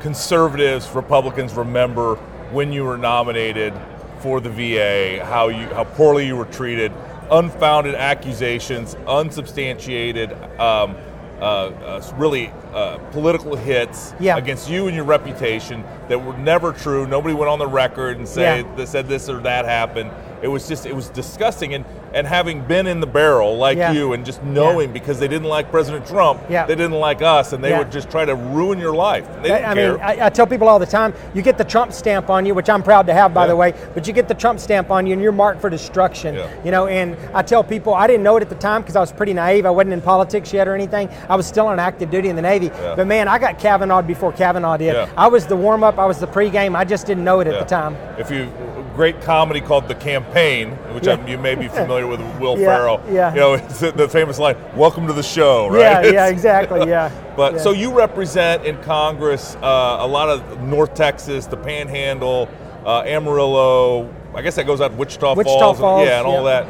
conservatives, 0.00 0.88
Republicans 0.94 1.54
remember 1.54 2.16
when 2.50 2.72
you 2.72 2.84
were 2.84 2.98
nominated 2.98 3.72
for 4.20 4.40
the 4.40 4.50
VA, 4.50 5.24
how 5.24 5.48
you 5.48 5.66
how 5.68 5.84
poorly 5.84 6.26
you 6.26 6.36
were 6.36 6.46
treated, 6.46 6.92
unfounded 7.30 7.94
accusations, 7.94 8.96
unsubstantiated, 9.06 10.32
um, 10.58 10.96
uh, 11.40 11.44
uh, 11.44 12.14
really 12.16 12.50
uh, 12.72 12.98
political 13.12 13.56
hits 13.56 14.14
Yeah. 14.20 14.36
against 14.36 14.68
you 14.68 14.86
and 14.86 14.96
your 14.96 15.04
reputation 15.04 15.84
that 16.08 16.24
were 16.24 16.36
never 16.36 16.72
true. 16.72 17.06
Nobody 17.06 17.34
went 17.34 17.48
on 17.48 17.58
the 17.58 17.66
record 17.66 18.16
and 18.18 18.28
say 18.28 18.64
Yeah. 18.76 18.84
said 18.84 19.08
this 19.08 19.28
or 19.28 19.38
that 19.40 19.64
happened. 19.64 20.10
It 20.42 20.48
was 20.48 20.68
just 20.68 20.86
it 20.86 20.94
was 20.94 21.08
disgusting, 21.10 21.74
and 21.74 21.84
and 22.14 22.26
having 22.26 22.62
been 22.62 22.86
in 22.86 23.00
the 23.00 23.06
barrel 23.06 23.56
like 23.58 23.76
Yeah. 23.76 23.92
you, 23.92 24.12
and 24.14 24.24
just 24.24 24.42
knowing 24.42 24.92
because 24.92 25.18
they 25.20 25.28
didn't 25.28 25.48
like 25.48 25.70
President 25.70 26.06
Trump, 26.06 26.40
Yeah. 26.48 26.64
they 26.64 26.74
didn't 26.74 26.98
like 26.98 27.20
us, 27.20 27.52
and 27.52 27.62
they 27.62 27.70
Yeah. 27.70 27.78
would 27.80 27.92
just 27.92 28.10
try 28.10 28.24
to 28.24 28.34
ruin 28.34 28.78
your 28.78 28.94
life. 28.94 29.26
They 29.42 29.52
I 29.52 29.74
mean, 29.74 29.98
I, 30.02 30.26
I 30.26 30.28
tell 30.30 30.46
people 30.46 30.68
all 30.68 30.78
the 30.78 30.86
time, 30.86 31.12
you 31.34 31.42
get 31.42 31.58
the 31.58 31.64
Trump 31.64 31.92
stamp 31.92 32.30
on 32.30 32.46
you, 32.46 32.54
which 32.54 32.70
I'm 32.70 32.82
proud 32.82 33.06
to 33.08 33.12
have, 33.14 33.34
by 33.34 33.42
Yeah. 33.42 33.48
the 33.48 33.56
way. 33.56 33.74
But 33.94 34.06
you 34.06 34.14
get 34.14 34.26
the 34.26 34.34
Trump 34.34 34.58
stamp 34.58 34.90
on 34.90 35.06
you, 35.06 35.12
and 35.12 35.20
you're 35.22 35.32
marked 35.32 35.60
for 35.60 35.68
destruction. 35.68 36.34
Yeah. 36.36 36.46
You 36.64 36.70
know, 36.70 36.86
and 36.86 37.14
I 37.34 37.42
tell 37.42 37.62
people, 37.62 37.92
I 37.94 38.06
didn't 38.06 38.22
know 38.22 38.36
it 38.36 38.42
at 38.42 38.48
the 38.48 38.54
time 38.54 38.80
because 38.80 38.96
I 38.96 39.00
was 39.00 39.12
pretty 39.12 39.34
naive. 39.34 39.66
I 39.66 39.70
wasn't 39.70 39.92
in 39.92 40.00
politics 40.00 40.52
yet 40.52 40.66
or 40.66 40.74
anything. 40.74 41.10
I 41.28 41.36
was 41.36 41.46
still 41.46 41.66
on 41.66 41.78
active 41.78 42.10
duty 42.10 42.30
in 42.30 42.36
the 42.36 42.42
Navy. 42.42 42.70
Yeah. 42.82 42.94
But 42.96 43.06
man, 43.06 43.28
I 43.28 43.38
got 43.38 43.58
Kavanaugh 43.58 44.00
before 44.00 44.32
Kavanaugh 44.32 44.78
did. 44.78 44.94
Yeah. 44.94 45.06
I 45.16 45.28
was 45.28 45.44
the 45.46 45.56
warm 45.56 45.84
up. 45.84 45.98
I 45.98 46.06
was 46.06 46.18
the 46.18 46.26
pregame. 46.26 46.74
I 46.74 46.84
just 46.84 47.06
didn't 47.06 47.24
know 47.24 47.40
it 47.40 47.46
at 47.48 47.52
Yeah. 47.52 47.58
the 47.60 47.66
time. 47.66 47.96
If 48.16 48.30
you 48.30 48.48
great 48.98 49.22
comedy 49.22 49.60
called 49.60 49.86
The 49.86 49.94
Campaign, 49.94 50.72
which 50.92 51.06
Yeah. 51.06 51.24
You 51.24 51.38
may 51.38 51.54
be 51.54 51.68
familiar 51.82 52.04
with 52.08 52.18
Will 52.40 52.58
Yeah, 52.58 52.66
Ferrell. 52.66 53.00
yeah. 53.08 53.32
You 53.32 53.38
know, 53.38 53.54
it's 53.54 53.78
the 53.78 54.08
famous 54.08 54.40
line, 54.40 54.56
"Welcome 54.74 55.06
to 55.06 55.12
the 55.12 55.22
show," 55.22 55.68
right? 55.68 56.04
Yeah, 56.04 56.10
yeah, 56.10 56.26
exactly. 56.26 56.88
Yeah. 56.88 57.08
But 57.36 57.52
Yeah. 57.54 57.58
so 57.60 57.70
you 57.70 57.92
represent 57.96 58.64
in 58.64 58.76
Congress 58.82 59.54
uh, 59.62 59.98
a 60.00 60.06
lot 60.08 60.28
of 60.28 60.60
North 60.62 60.94
Texas, 60.94 61.46
the 61.46 61.56
Panhandle, 61.56 62.48
uh, 62.84 63.02
Amarillo. 63.06 64.12
I 64.34 64.42
guess 64.42 64.56
that 64.56 64.66
goes 64.66 64.80
out 64.80 64.92
Wichita, 64.94 65.34
Wichita 65.36 65.58
Falls, 65.60 65.76
and- 65.76 65.80
Falls, 65.80 66.08
yeah, 66.08 66.18
and 66.18 66.26
all 66.26 66.42
that. 66.44 66.66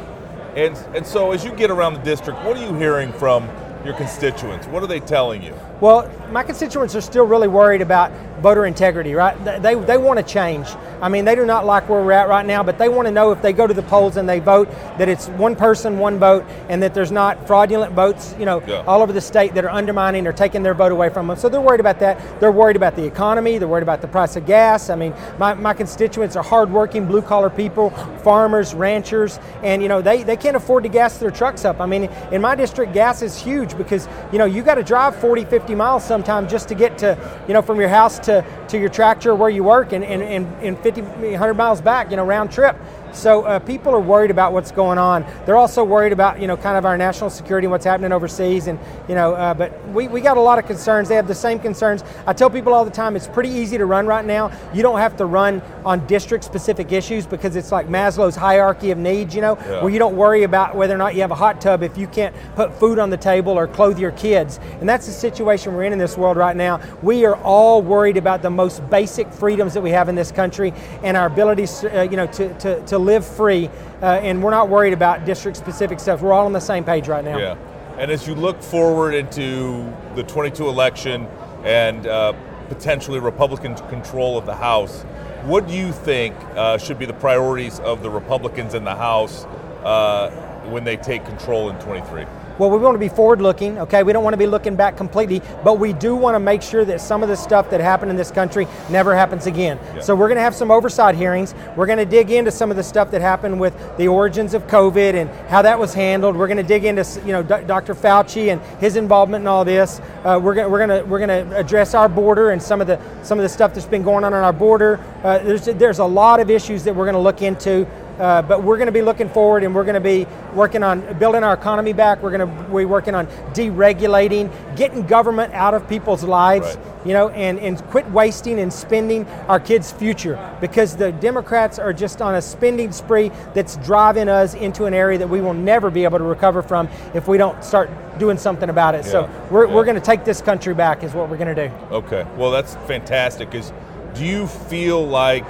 And 0.55 0.77
and 0.95 1.03
so 1.07 1.31
as 1.31 1.43
you 1.43 1.51
get 1.53 1.71
around 1.71 1.95
the 1.95 2.03
district, 2.03 2.37
what 2.45 2.55
are 2.55 2.63
you 2.63 2.75
hearing 2.75 3.11
from 3.13 3.49
your 3.83 3.95
constituents? 3.95 4.67
What 4.67 4.83
are 4.83 4.87
they 4.87 4.99
telling 4.99 5.41
you? 5.41 5.55
Well, 5.81 6.07
my 6.31 6.43
constituents 6.43 6.93
are 6.95 7.01
still 7.01 7.25
really 7.25 7.47
worried 7.47 7.81
about 7.81 8.11
voter 8.41 8.65
integrity, 8.67 9.13
right? 9.15 9.35
They, 9.45 9.57
they, 9.59 9.75
they 9.75 9.97
want 9.97 10.17
to 10.19 10.25
change. 10.33 10.67
I 11.01 11.09
mean, 11.09 11.25
they 11.25 11.35
do 11.35 11.45
not 11.45 11.65
like 11.65 11.87
where 11.89 12.01
we're 12.03 12.11
at 12.11 12.27
right 12.27 12.45
now, 12.45 12.63
but 12.63 12.77
they 12.77 12.89
want 12.89 13.07
to 13.07 13.11
know 13.11 13.31
if 13.31 13.41
they 13.41 13.53
go 13.53 13.67
to 13.67 13.73
the 13.73 13.83
polls 13.83 14.17
and 14.17 14.27
they 14.27 14.39
vote 14.39 14.69
that 14.97 15.07
it's 15.09 15.27
one 15.29 15.55
person, 15.55 15.97
one 15.97 16.19
vote, 16.19 16.45
and 16.67 16.83
that 16.83 16.93
there's 16.93 17.11
not 17.11 17.47
fraudulent 17.47 17.93
votes, 17.93 18.35
you 18.37 18.45
know, 18.45 18.61
Yeah. 18.67 18.83
all 18.87 19.01
over 19.01 19.13
the 19.13 19.21
state 19.21 19.53
that 19.55 19.63
are 19.65 19.69
undermining 19.69 20.27
or 20.27 20.33
taking 20.33 20.63
their 20.63 20.73
vote 20.73 20.91
away 20.91 21.09
from 21.09 21.27
them. 21.27 21.37
So 21.37 21.49
they're 21.49 21.61
worried 21.61 21.79
about 21.79 21.99
that. 21.99 22.19
They're 22.39 22.51
worried 22.51 22.75
about 22.75 22.95
the 22.95 23.05
economy. 23.05 23.57
They're 23.57 23.67
worried 23.67 23.83
about 23.83 24.01
the 24.01 24.07
price 24.07 24.35
of 24.35 24.45
gas. 24.45 24.89
I 24.89 24.95
mean, 24.95 25.13
my, 25.37 25.53
my 25.53 25.73
constituents 25.73 26.35
are 26.35 26.43
hardworking, 26.43 27.05
blue 27.05 27.21
collar 27.21 27.49
people, 27.49 27.91
farmers, 28.23 28.73
ranchers, 28.73 29.39
and, 29.63 29.81
you 29.81 29.87
know, 29.87 30.01
they, 30.01 30.23
they 30.23 30.35
can't 30.37 30.55
afford 30.55 30.83
to 30.83 30.89
gas 30.89 31.17
their 31.17 31.31
trucks 31.31 31.65
up. 31.65 31.79
I 31.79 31.85
mean, 31.85 32.09
in 32.31 32.41
my 32.41 32.55
district, 32.55 32.93
gas 32.93 33.21
is 33.21 33.37
huge 33.37 33.77
because, 33.77 34.07
you 34.31 34.37
know, 34.37 34.45
you 34.45 34.63
got 34.63 34.75
to 34.75 34.83
drive 34.83 35.15
40, 35.15 35.45
50 35.45 35.75
miles 35.75 36.03
sometimes 36.03 36.51
just 36.51 36.67
to 36.69 36.75
get 36.75 36.97
to, 36.99 37.17
you 37.47 37.53
know, 37.53 37.61
from 37.61 37.79
your 37.79 37.89
house 37.89 38.19
to, 38.19 38.43
to 38.69 38.79
your 38.79 38.89
tractor 38.89 39.35
where 39.35 39.49
you 39.49 39.63
work 39.63 39.93
and, 39.93 40.03
and, 40.03 40.21
and, 40.21 40.45
and 40.63 40.79
50, 40.79 41.01
100 41.01 41.53
miles 41.55 41.81
back, 41.81 42.09
you 42.11 42.17
know, 42.17 42.25
round 42.25 42.51
trip. 42.51 42.77
So 43.13 43.43
uh, 43.43 43.59
people 43.59 43.93
are 43.93 43.99
worried 43.99 44.31
about 44.31 44.53
what's 44.53 44.71
going 44.71 44.97
on. 44.97 45.25
They're 45.45 45.57
also 45.57 45.83
worried 45.83 46.13
about, 46.13 46.39
you 46.39 46.47
know, 46.47 46.57
kind 46.57 46.77
of 46.77 46.85
our 46.85 46.97
national 46.97 47.29
security 47.29 47.65
and 47.65 47.71
what's 47.71 47.85
happening 47.85 48.11
overseas. 48.11 48.67
And, 48.67 48.79
you 49.07 49.15
know, 49.15 49.33
uh, 49.33 49.53
but 49.53 49.87
we, 49.89 50.07
we 50.07 50.21
got 50.21 50.37
a 50.37 50.41
lot 50.41 50.59
of 50.59 50.65
concerns. 50.65 51.09
They 51.09 51.15
have 51.15 51.27
the 51.27 51.35
same 51.35 51.59
concerns. 51.59 52.03
I 52.27 52.33
tell 52.33 52.49
people 52.49 52.73
all 52.73 52.85
the 52.85 52.91
time, 52.91 53.15
it's 53.15 53.27
pretty 53.27 53.49
easy 53.49 53.77
to 53.77 53.85
run 53.85 54.05
right 54.05 54.25
now. 54.25 54.51
You 54.73 54.83
don't 54.83 54.99
have 54.99 55.17
to 55.17 55.25
run 55.25 55.61
on 55.85 56.05
district 56.07 56.43
specific 56.43 56.91
issues 56.91 57.25
because 57.25 57.55
it's 57.55 57.71
like 57.71 57.87
Maslow's 57.87 58.35
hierarchy 58.35 58.91
of 58.91 58.97
needs, 58.97 59.33
you 59.33 59.41
know, 59.41 59.57
Yeah. 59.59 59.81
where 59.81 59.89
you 59.89 59.99
don't 59.99 60.15
worry 60.15 60.43
about 60.43 60.75
whether 60.75 60.93
or 60.93 60.97
not 60.97 61.15
you 61.15 61.21
have 61.21 61.31
a 61.31 61.35
hot 61.35 61.59
tub 61.61 61.83
if 61.83 61.97
you 61.97 62.07
can't 62.07 62.35
put 62.55 62.73
food 62.79 62.99
on 62.99 63.09
the 63.09 63.17
table 63.17 63.53
or 63.53 63.67
clothe 63.67 63.97
your 63.99 64.11
kids. 64.11 64.59
And 64.79 64.87
that's 64.87 65.05
the 65.07 65.11
situation 65.11 65.73
we're 65.73 65.83
in 65.83 65.93
in 65.93 65.99
this 65.99 66.17
world 66.17 66.37
right 66.37 66.55
now. 66.55 66.79
We 67.01 67.25
are 67.25 67.35
all 67.37 67.81
worried 67.81 68.17
about 68.17 68.41
the 68.41 68.49
most 68.49 68.87
basic 68.89 69.31
freedoms 69.33 69.73
that 69.73 69.81
we 69.81 69.91
have 69.91 70.09
in 70.09 70.15
this 70.15 70.31
country 70.31 70.73
and 71.03 71.17
our 71.17 71.25
ability, 71.27 71.65
uh, 71.87 72.03
you 72.03 72.17
know, 72.17 72.27
to, 72.27 72.53
to, 72.59 72.85
to 72.85 72.98
live 72.99 73.25
free. 73.25 73.69
Uh, 74.01 74.19
and 74.21 74.41
we're 74.43 74.51
not 74.51 74.69
worried 74.69 74.93
about 74.93 75.25
district 75.25 75.57
specific 75.57 75.99
stuff. 75.99 76.21
We're 76.21 76.33
all 76.33 76.45
on 76.45 76.53
the 76.53 76.59
same 76.59 76.83
page 76.83 77.07
right 77.07 77.23
now. 77.23 77.37
Yeah. 77.37 77.57
And 77.97 78.11
as 78.11 78.27
you 78.27 78.35
look 78.35 78.61
forward 78.61 79.13
into 79.13 79.93
the 80.15 80.23
22 80.23 80.69
election 80.69 81.27
and 81.63 82.07
uh, 82.07 82.33
potentially 82.69 83.19
Republican 83.19 83.75
control 83.89 84.37
of 84.37 84.45
the 84.45 84.55
House, 84.55 85.01
what 85.43 85.67
do 85.67 85.73
you 85.73 85.91
think 85.91 86.35
uh, 86.55 86.77
should 86.77 86.99
be 86.99 87.05
the 87.05 87.13
priorities 87.13 87.79
of 87.81 88.01
the 88.01 88.09
Republicans 88.09 88.73
in 88.73 88.83
the 88.83 88.95
House 88.95 89.45
uh, 89.83 90.29
when 90.69 90.83
they 90.83 90.95
take 90.95 91.25
control 91.25 91.69
in 91.69 91.79
23? 91.79 92.25
Well, 92.59 92.69
we 92.69 92.77
want 92.77 92.95
to 92.95 92.99
be 92.99 93.07
forward 93.07 93.41
looking, 93.41 93.79
okay? 93.79 94.03
We 94.03 94.11
don't 94.11 94.25
want 94.25 94.33
to 94.33 94.37
be 94.37 94.45
looking 94.45 94.75
back 94.75 94.97
completely, 94.97 95.41
but 95.63 95.79
we 95.79 95.93
do 95.93 96.13
want 96.13 96.35
to 96.35 96.39
make 96.39 96.61
sure 96.61 96.83
that 96.83 96.99
some 96.99 97.23
of 97.23 97.29
the 97.29 97.37
stuff 97.37 97.69
that 97.69 97.79
happened 97.79 98.11
in 98.11 98.17
this 98.17 98.31
country 98.31 98.67
never 98.89 99.15
happens 99.15 99.47
again. 99.47 99.79
Yeah. 99.95 100.01
So 100.01 100.13
we're 100.13 100.27
going 100.27 100.35
to 100.35 100.41
have 100.41 100.53
some 100.53 100.69
oversight 100.69 101.15
hearings. 101.15 101.55
We're 101.77 101.85
going 101.85 101.99
to 101.99 102.05
dig 102.05 102.31
into 102.31 102.51
some 102.51 102.69
of 102.69 102.75
the 102.75 102.83
stuff 102.83 103.11
that 103.11 103.21
happened 103.21 103.61
with 103.61 103.73
the 103.97 104.09
origins 104.09 104.53
of 104.53 104.67
COVID 104.67 105.13
and 105.13 105.29
how 105.49 105.61
that 105.61 105.79
was 105.79 105.93
handled. 105.93 106.35
We're 106.35 106.47
going 106.47 106.57
to 106.57 106.63
dig 106.63 106.83
into, 106.83 107.05
you 107.25 107.31
know, 107.31 107.43
Dr. 107.43 107.95
Fauci 107.95 108.51
and 108.51 108.61
his 108.81 108.97
involvement 108.97 109.43
in 109.43 109.47
all 109.47 109.63
this. 109.63 110.01
Uh, 110.25 110.37
we're 110.43 110.53
going 110.53 110.69
we're 110.69 110.85
going 110.85 111.01
to 111.01 111.09
we're 111.09 111.25
going 111.25 111.47
to 111.49 111.57
address 111.57 111.93
our 111.93 112.09
border 112.09 112.49
and 112.49 112.61
some 112.61 112.81
of 112.81 112.87
the 112.87 112.99
some 113.23 113.39
of 113.39 113.43
the 113.43 113.49
stuff 113.49 113.73
that's 113.73 113.85
been 113.85 114.03
going 114.03 114.25
on 114.25 114.33
on 114.33 114.43
our 114.43 114.51
border. 114.51 114.99
Uh, 115.23 115.37
there's 115.39 115.63
there's 115.65 115.99
a 115.99 116.05
lot 116.05 116.41
of 116.41 116.49
issues 116.49 116.83
that 116.83 116.93
we're 116.93 117.05
going 117.05 117.13
to 117.13 117.21
look 117.21 117.41
into. 117.41 117.87
Uh, 118.19 118.41
but 118.41 118.63
we're 118.63 118.75
going 118.77 118.87
to 118.87 118.91
be 118.91 119.01
looking 119.01 119.29
forward 119.29 119.63
and 119.63 119.73
we're 119.73 119.83
going 119.85 119.93
to 119.95 120.01
be 120.01 120.27
working 120.53 120.83
on 120.83 121.17
building 121.19 121.43
our 121.43 121.53
economy 121.53 121.93
back. 121.93 122.21
We're 122.21 122.35
going 122.37 122.47
to 122.49 122.63
be 122.75 122.85
working 122.85 123.15
on 123.15 123.27
deregulating, 123.53 124.51
getting 124.75 125.05
government 125.05 125.53
out 125.53 125.73
of 125.73 125.87
people's 125.87 126.23
lives, 126.23 126.75
Right. 126.75 127.05
you 127.05 127.13
know, 127.13 127.29
and, 127.29 127.57
and 127.59 127.81
quit 127.87 128.09
wasting 128.11 128.59
and 128.59 128.71
spending 128.73 129.25
our 129.47 129.59
kids' 129.59 129.91
future 129.91 130.37
because 130.59 130.97
the 130.97 131.11
Democrats 131.13 131.79
are 131.79 131.93
just 131.93 132.21
on 132.21 132.35
a 132.35 132.41
spending 132.41 132.91
spree 132.91 133.31
that's 133.53 133.77
driving 133.77 134.27
us 134.27 134.53
into 134.53 134.85
an 134.85 134.93
area 134.93 135.17
that 135.17 135.29
we 135.29 135.39
will 135.39 135.53
never 135.53 135.89
be 135.89 136.03
able 136.03 136.17
to 136.17 136.23
recover 136.25 136.61
from 136.61 136.89
if 137.13 137.27
we 137.27 137.37
don't 137.37 137.63
start 137.63 137.89
doing 138.19 138.37
something 138.37 138.69
about 138.69 138.95
it. 138.95 139.05
So 139.05 139.29
we're, 139.49 139.65
Yeah. 139.67 139.73
we're 139.75 139.85
going 139.85 139.95
to 139.95 140.01
take 140.01 140.25
this 140.25 140.41
country 140.41 140.73
back, 140.73 141.03
is 141.03 141.13
what 141.13 141.29
we're 141.29 141.37
going 141.37 141.55
to 141.55 141.67
do. 141.69 141.73
Okay, 141.89 142.25
well 142.35 142.51
that's 142.51 142.75
fantastic. 142.85 143.49
Because 143.49 143.71
do 144.13 144.25
you 144.25 144.45
feel 144.47 145.05
like 145.07 145.49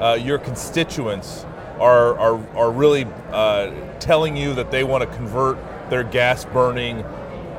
uh, 0.00 0.14
your 0.20 0.38
constituents 0.38 1.44
are 1.80 2.18
are, 2.18 2.56
are 2.56 2.70
really 2.70 3.06
uh, 3.30 3.70
telling 3.98 4.36
you 4.36 4.54
that 4.54 4.70
they 4.70 4.84
want 4.84 5.08
to 5.08 5.16
convert 5.16 5.58
their 5.90 6.04
gas 6.04 6.44
burning 6.44 7.04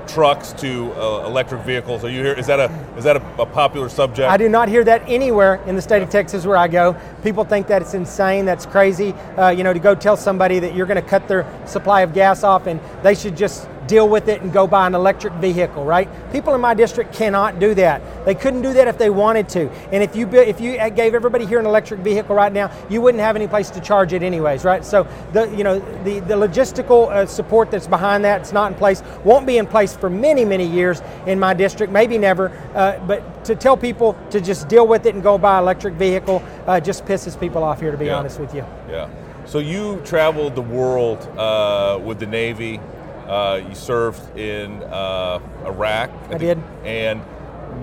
trucks 0.08 0.54
to 0.54 0.92
uh, 0.94 1.26
electric 1.26 1.62
vehicles? 1.62 2.04
Are 2.04 2.10
you 2.10 2.24
here? 2.24 2.34
Is 2.34 2.48
that 2.48 2.60
a 2.60 2.72
is 2.98 3.04
that 3.04 3.18
a, 3.18 3.42
a 3.42 3.46
popular 3.46 3.90
subject? 3.90 4.30
I 4.30 4.38
do 4.38 4.50
not 4.50 4.70
hear 4.70 4.84
that 4.84 5.04
anywhere 5.08 5.56
in 5.66 5.76
the 5.76 5.82
state 5.82 6.02
of 6.02 6.10
Texas 6.10 6.46
where 6.46 6.58
I 6.58 6.68
go. 6.68 6.96
People 7.24 7.44
think 7.44 7.68
that 7.68 7.82
it's 7.82 7.94
insane, 7.94 8.46
that's 8.46 8.66
crazy, 8.66 9.14
uh, 9.38 9.50
you 9.50 9.64
know, 9.64 9.74
to 9.74 9.80
go 9.80 9.96
tell 9.96 10.18
somebody 10.18 10.60
that 10.60 10.76
you're 10.76 10.86
going 10.86 11.02
to 11.02 11.08
cut 11.08 11.28
their 11.28 11.46
supply 11.66 12.02
of 12.02 12.14
gas 12.14 12.44
off 12.44 12.68
and 12.68 12.80
they 13.04 13.16
should 13.16 13.36
just 13.36 13.68
deal 13.88 14.08
with 14.08 14.28
it 14.28 14.42
and 14.42 14.52
go 14.52 14.68
buy 14.68 14.88
an 14.88 14.96
electric 14.96 15.34
vehicle, 15.34 15.86
right? 15.86 16.10
People 16.32 16.54
in 16.56 16.62
my 16.62 16.74
district 16.74 17.14
cannot 17.14 17.60
do 17.60 17.74
that. 17.76 18.02
They 18.26 18.36
couldn't 18.36 18.62
do 18.62 18.74
that 18.74 18.88
if 18.88 18.98
they 18.98 19.10
wanted 19.10 19.50
to. 19.50 19.70
And 19.92 20.02
if 20.04 20.16
you 20.16 20.28
if 20.34 20.60
you 20.60 20.78
gave 20.92 21.14
everybody 21.14 21.46
here 21.46 21.60
an 21.60 21.66
electric 21.66 22.00
vehicle 22.02 22.36
right 22.36 22.52
now, 22.52 22.72
you 22.90 23.02
wouldn't 23.02 23.22
have 23.24 23.36
any 23.36 23.48
place 23.48 23.70
to 23.72 23.82
charge 23.82 24.14
it 24.14 24.24
anyways, 24.24 24.64
right? 24.64 24.84
So 24.84 25.08
the 25.34 25.48
you 25.56 25.64
know 25.64 25.80
the 26.04 26.20
the 26.22 26.36
logistical 26.36 27.10
uh, 27.10 27.26
support 27.26 27.72
that's 27.72 27.88
behind 27.88 28.24
that 28.26 28.42
it's 28.42 28.54
not 28.54 28.72
in 28.72 28.78
place, 28.78 29.04
won't 29.24 29.46
be 29.46 29.58
in 29.58 29.68
place 29.68 29.96
for 29.96 30.10
many 30.10 30.46
many 30.46 30.66
years 30.66 31.02
in 31.26 31.40
my 31.40 31.54
district, 31.54 31.92
maybe 31.94 32.18
never. 32.18 32.50
Uh, 32.74 33.00
but 33.08 33.46
to 33.46 33.56
tell 33.56 33.78
people 33.78 34.18
to 34.32 34.42
just 34.42 34.68
deal 34.68 34.88
with 34.88 35.06
it 35.06 35.14
and 35.14 35.24
go 35.24 35.38
buy 35.38 35.58
an 35.58 35.64
electric 35.64 35.94
vehicle 35.96 36.42
uh, 36.68 36.80
just 36.80 37.06
pisses 37.06 37.40
people 37.40 37.64
off 37.64 37.80
here, 37.80 37.92
to 37.92 37.98
be 37.98 38.06
Yeah. 38.06 38.18
honest 38.18 38.40
with 38.40 38.54
you. 38.56 38.66
Yeah. 38.90 39.08
So 39.46 39.60
you 39.60 40.02
traveled 40.04 40.56
the 40.56 40.62
world 40.64 41.20
uh, 41.38 42.00
with 42.04 42.20
the 42.20 42.26
Navy. 42.26 42.80
Uh, 43.28 43.62
you 43.68 43.76
served 43.76 44.38
in 44.38 44.84
uh, 44.84 45.40
Iraq. 45.66 46.12
I 46.30 46.38
did. 46.38 46.62
And 46.84 47.22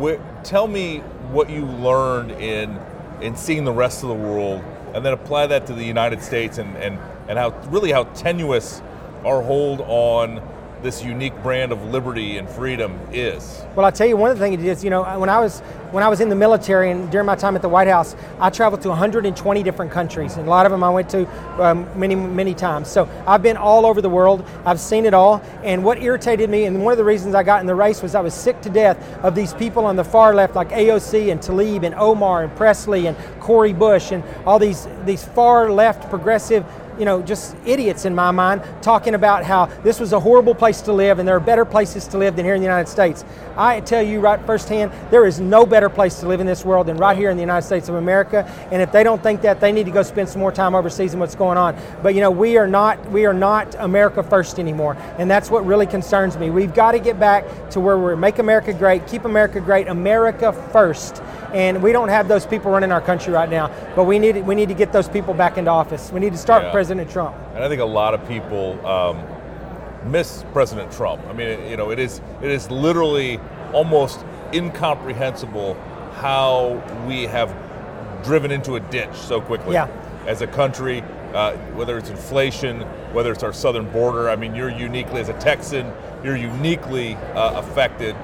wh- 0.00 0.20
tell 0.44 0.68
me 0.68 0.98
what 1.30 1.50
you 1.50 1.64
learned 1.66 2.32
in 2.32 2.78
in 3.20 3.36
seeing 3.36 3.64
the 3.64 3.72
rest 3.72 4.02
of 4.02 4.08
the 4.08 4.14
world, 4.14 4.62
and 4.94 5.04
then 5.04 5.12
apply 5.12 5.46
that 5.48 5.66
to 5.66 5.72
the 5.72 5.84
United 5.84 6.22
States, 6.22 6.58
and 6.58 6.76
and 6.76 6.98
and 7.28 7.38
how 7.38 7.50
really 7.70 7.92
how 7.92 8.04
tenuous 8.04 8.82
our 9.24 9.42
hold 9.42 9.80
on 9.82 10.40
this 10.82 11.02
unique 11.02 11.34
brand 11.42 11.72
of 11.72 11.82
liberty 11.84 12.38
and 12.38 12.48
freedom 12.48 12.98
is. 13.12 13.62
Well, 13.76 13.86
I'll 13.86 13.92
tell 13.92 14.06
you, 14.06 14.16
one 14.16 14.36
things 14.36 14.62
is, 14.62 14.82
you 14.82 14.90
know, 14.90 15.02
when 15.18 15.28
I 15.28 15.38
was 15.38 15.60
when 15.92 16.02
I 16.02 16.08
was 16.08 16.20
in 16.20 16.30
the 16.30 16.34
military 16.34 16.90
and 16.90 17.10
during 17.10 17.26
my 17.26 17.36
time 17.36 17.54
at 17.54 17.60
the 17.60 17.68
White 17.68 17.86
House, 17.86 18.16
I 18.40 18.48
traveled 18.48 18.80
to 18.82 18.88
120 18.88 19.62
different 19.62 19.92
countries, 19.92 20.36
and 20.36 20.46
a 20.46 20.50
lot 20.50 20.64
of 20.64 20.72
them 20.72 20.82
I 20.82 20.88
went 20.88 21.10
to 21.10 21.26
um, 21.62 21.86
many 21.98 22.14
many 22.14 22.54
times. 22.54 22.88
So 22.88 23.08
I've 23.26 23.42
been 23.42 23.56
all 23.56 23.86
over 23.86 24.00
the 24.00 24.08
world. 24.08 24.44
I've 24.64 24.80
seen 24.80 25.04
it 25.04 25.14
all. 25.14 25.42
And 25.62 25.84
what 25.84 26.02
irritated 26.02 26.50
me, 26.50 26.64
and 26.64 26.82
one 26.82 26.92
of 26.92 26.98
the 26.98 27.04
reasons 27.04 27.34
I 27.34 27.42
got 27.42 27.60
in 27.60 27.66
the 27.66 27.74
race 27.74 28.02
was 28.02 28.14
I 28.14 28.20
was 28.20 28.34
sick 28.34 28.60
to 28.62 28.70
death 28.70 28.98
of 29.22 29.34
these 29.34 29.54
people 29.54 29.84
on 29.84 29.96
the 29.96 30.04
far 30.04 30.34
left, 30.34 30.54
like 30.54 30.70
AOC 30.70 31.30
and 31.30 31.40
Tlaib 31.40 31.84
and 31.84 31.94
Omar 31.94 32.44
and 32.44 32.56
Presley 32.56 33.06
and 33.06 33.16
Cory 33.40 33.72
Bush 33.72 34.12
and 34.12 34.24
all 34.46 34.58
these 34.58 34.88
these 35.04 35.24
far 35.24 35.70
left 35.70 36.08
progressive 36.08 36.64
you 37.02 37.06
know, 37.06 37.20
just 37.20 37.56
idiots 37.66 38.04
in 38.04 38.14
my 38.14 38.30
mind, 38.30 38.62
talking 38.80 39.16
about 39.16 39.42
how 39.42 39.66
this 39.82 39.98
was 39.98 40.12
a 40.12 40.20
horrible 40.20 40.54
place 40.54 40.80
to 40.82 40.92
live 40.92 41.18
and 41.18 41.26
there 41.26 41.34
are 41.34 41.40
better 41.40 41.64
places 41.64 42.06
to 42.06 42.16
live 42.16 42.36
than 42.36 42.44
here 42.44 42.54
in 42.54 42.60
the 42.60 42.64
United 42.64 42.88
States. 42.88 43.24
I 43.56 43.80
tell 43.80 44.00
you 44.00 44.20
right 44.20 44.40
firsthand, 44.46 44.92
there 45.10 45.26
is 45.26 45.40
no 45.40 45.66
better 45.66 45.88
place 45.88 46.20
to 46.20 46.28
live 46.28 46.38
in 46.38 46.46
this 46.46 46.64
world 46.64 46.86
than 46.86 46.96
right 46.98 47.16
here 47.16 47.30
in 47.30 47.36
the 47.36 47.42
United 47.42 47.66
States 47.66 47.88
of 47.88 47.96
America. 47.96 48.48
And 48.70 48.80
if 48.80 48.92
they 48.92 49.02
don't 49.02 49.20
think 49.20 49.42
that, 49.42 49.58
they 49.60 49.72
need 49.72 49.86
to 49.86 49.90
go 49.90 50.04
spend 50.04 50.28
some 50.28 50.38
more 50.38 50.52
time 50.52 50.76
overseas 50.76 51.12
and 51.12 51.20
what's 51.20 51.34
going 51.34 51.58
on. 51.58 51.76
But 52.04 52.14
you 52.14 52.20
know, 52.20 52.30
we 52.30 52.56
are 52.56 52.68
not 52.68 53.10
we 53.10 53.26
are 53.26 53.34
not 53.34 53.74
America 53.80 54.22
first 54.22 54.60
anymore, 54.60 54.96
and 55.18 55.28
that's 55.28 55.50
what 55.50 55.66
really 55.66 55.86
concerns 55.86 56.38
me. 56.38 56.50
We've 56.50 56.72
got 56.72 56.92
to 56.92 57.00
get 57.00 57.18
back 57.18 57.70
to 57.70 57.80
where 57.80 57.98
we're 57.98 58.14
make 58.14 58.38
America 58.38 58.72
great, 58.72 59.08
keep 59.08 59.24
America 59.24 59.60
great, 59.60 59.88
America 59.88 60.52
first. 60.72 61.20
And 61.52 61.82
we 61.82 61.92
don't 61.92 62.08
have 62.08 62.28
those 62.28 62.46
people 62.46 62.70
running 62.70 62.92
our 62.92 63.02
country 63.02 63.30
right 63.30 63.50
now, 63.50 63.70
but 63.94 64.04
we 64.04 64.18
need 64.18 64.46
we 64.46 64.54
need 64.54 64.68
to 64.68 64.74
get 64.74 64.92
those 64.92 65.08
people 65.08 65.34
back 65.34 65.58
into 65.58 65.70
office. 65.70 66.10
We 66.10 66.20
need 66.20 66.32
to 66.32 66.38
start 66.38 66.62
Yeah. 66.62 66.68
with 66.68 66.72
President 66.92 67.10
Trump. 67.10 67.36
And 67.54 67.64
I 67.64 67.68
think 67.68 67.80
a 67.80 67.84
lot 67.86 68.12
of 68.12 68.26
people 68.28 68.84
um, 68.86 69.22
miss 70.10 70.44
President 70.52 70.92
Trump. 70.92 71.22
I 71.26 71.32
mean, 71.32 71.48
it, 71.48 71.70
you 71.70 71.76
know, 71.76 71.90
it 71.90 71.98
is 71.98 72.20
it 72.42 72.50
is 72.50 72.70
literally 72.70 73.40
almost 73.72 74.24
incomprehensible 74.52 75.74
how 76.16 76.82
we 77.06 77.22
have 77.22 77.54
driven 78.22 78.50
into 78.50 78.76
a 78.76 78.80
ditch 78.80 79.14
so 79.14 79.40
quickly 79.40 79.72
Yeah. 79.74 79.88
as 80.26 80.42
a 80.42 80.46
country. 80.46 81.02
Uh, 81.32 81.56
whether 81.74 81.96
it's 81.96 82.10
inflation, 82.10 82.82
whether 83.14 83.32
it's 83.32 83.42
our 83.42 83.54
southern 83.54 83.88
border. 83.90 84.28
I 84.28 84.36
mean, 84.36 84.54
you're 84.54 84.68
uniquely 84.68 85.18
as 85.18 85.30
a 85.30 85.38
Texan, 85.40 85.90
you're 86.22 86.36
uniquely 86.36 87.14
uh, 87.14 87.58
affected 87.58 88.14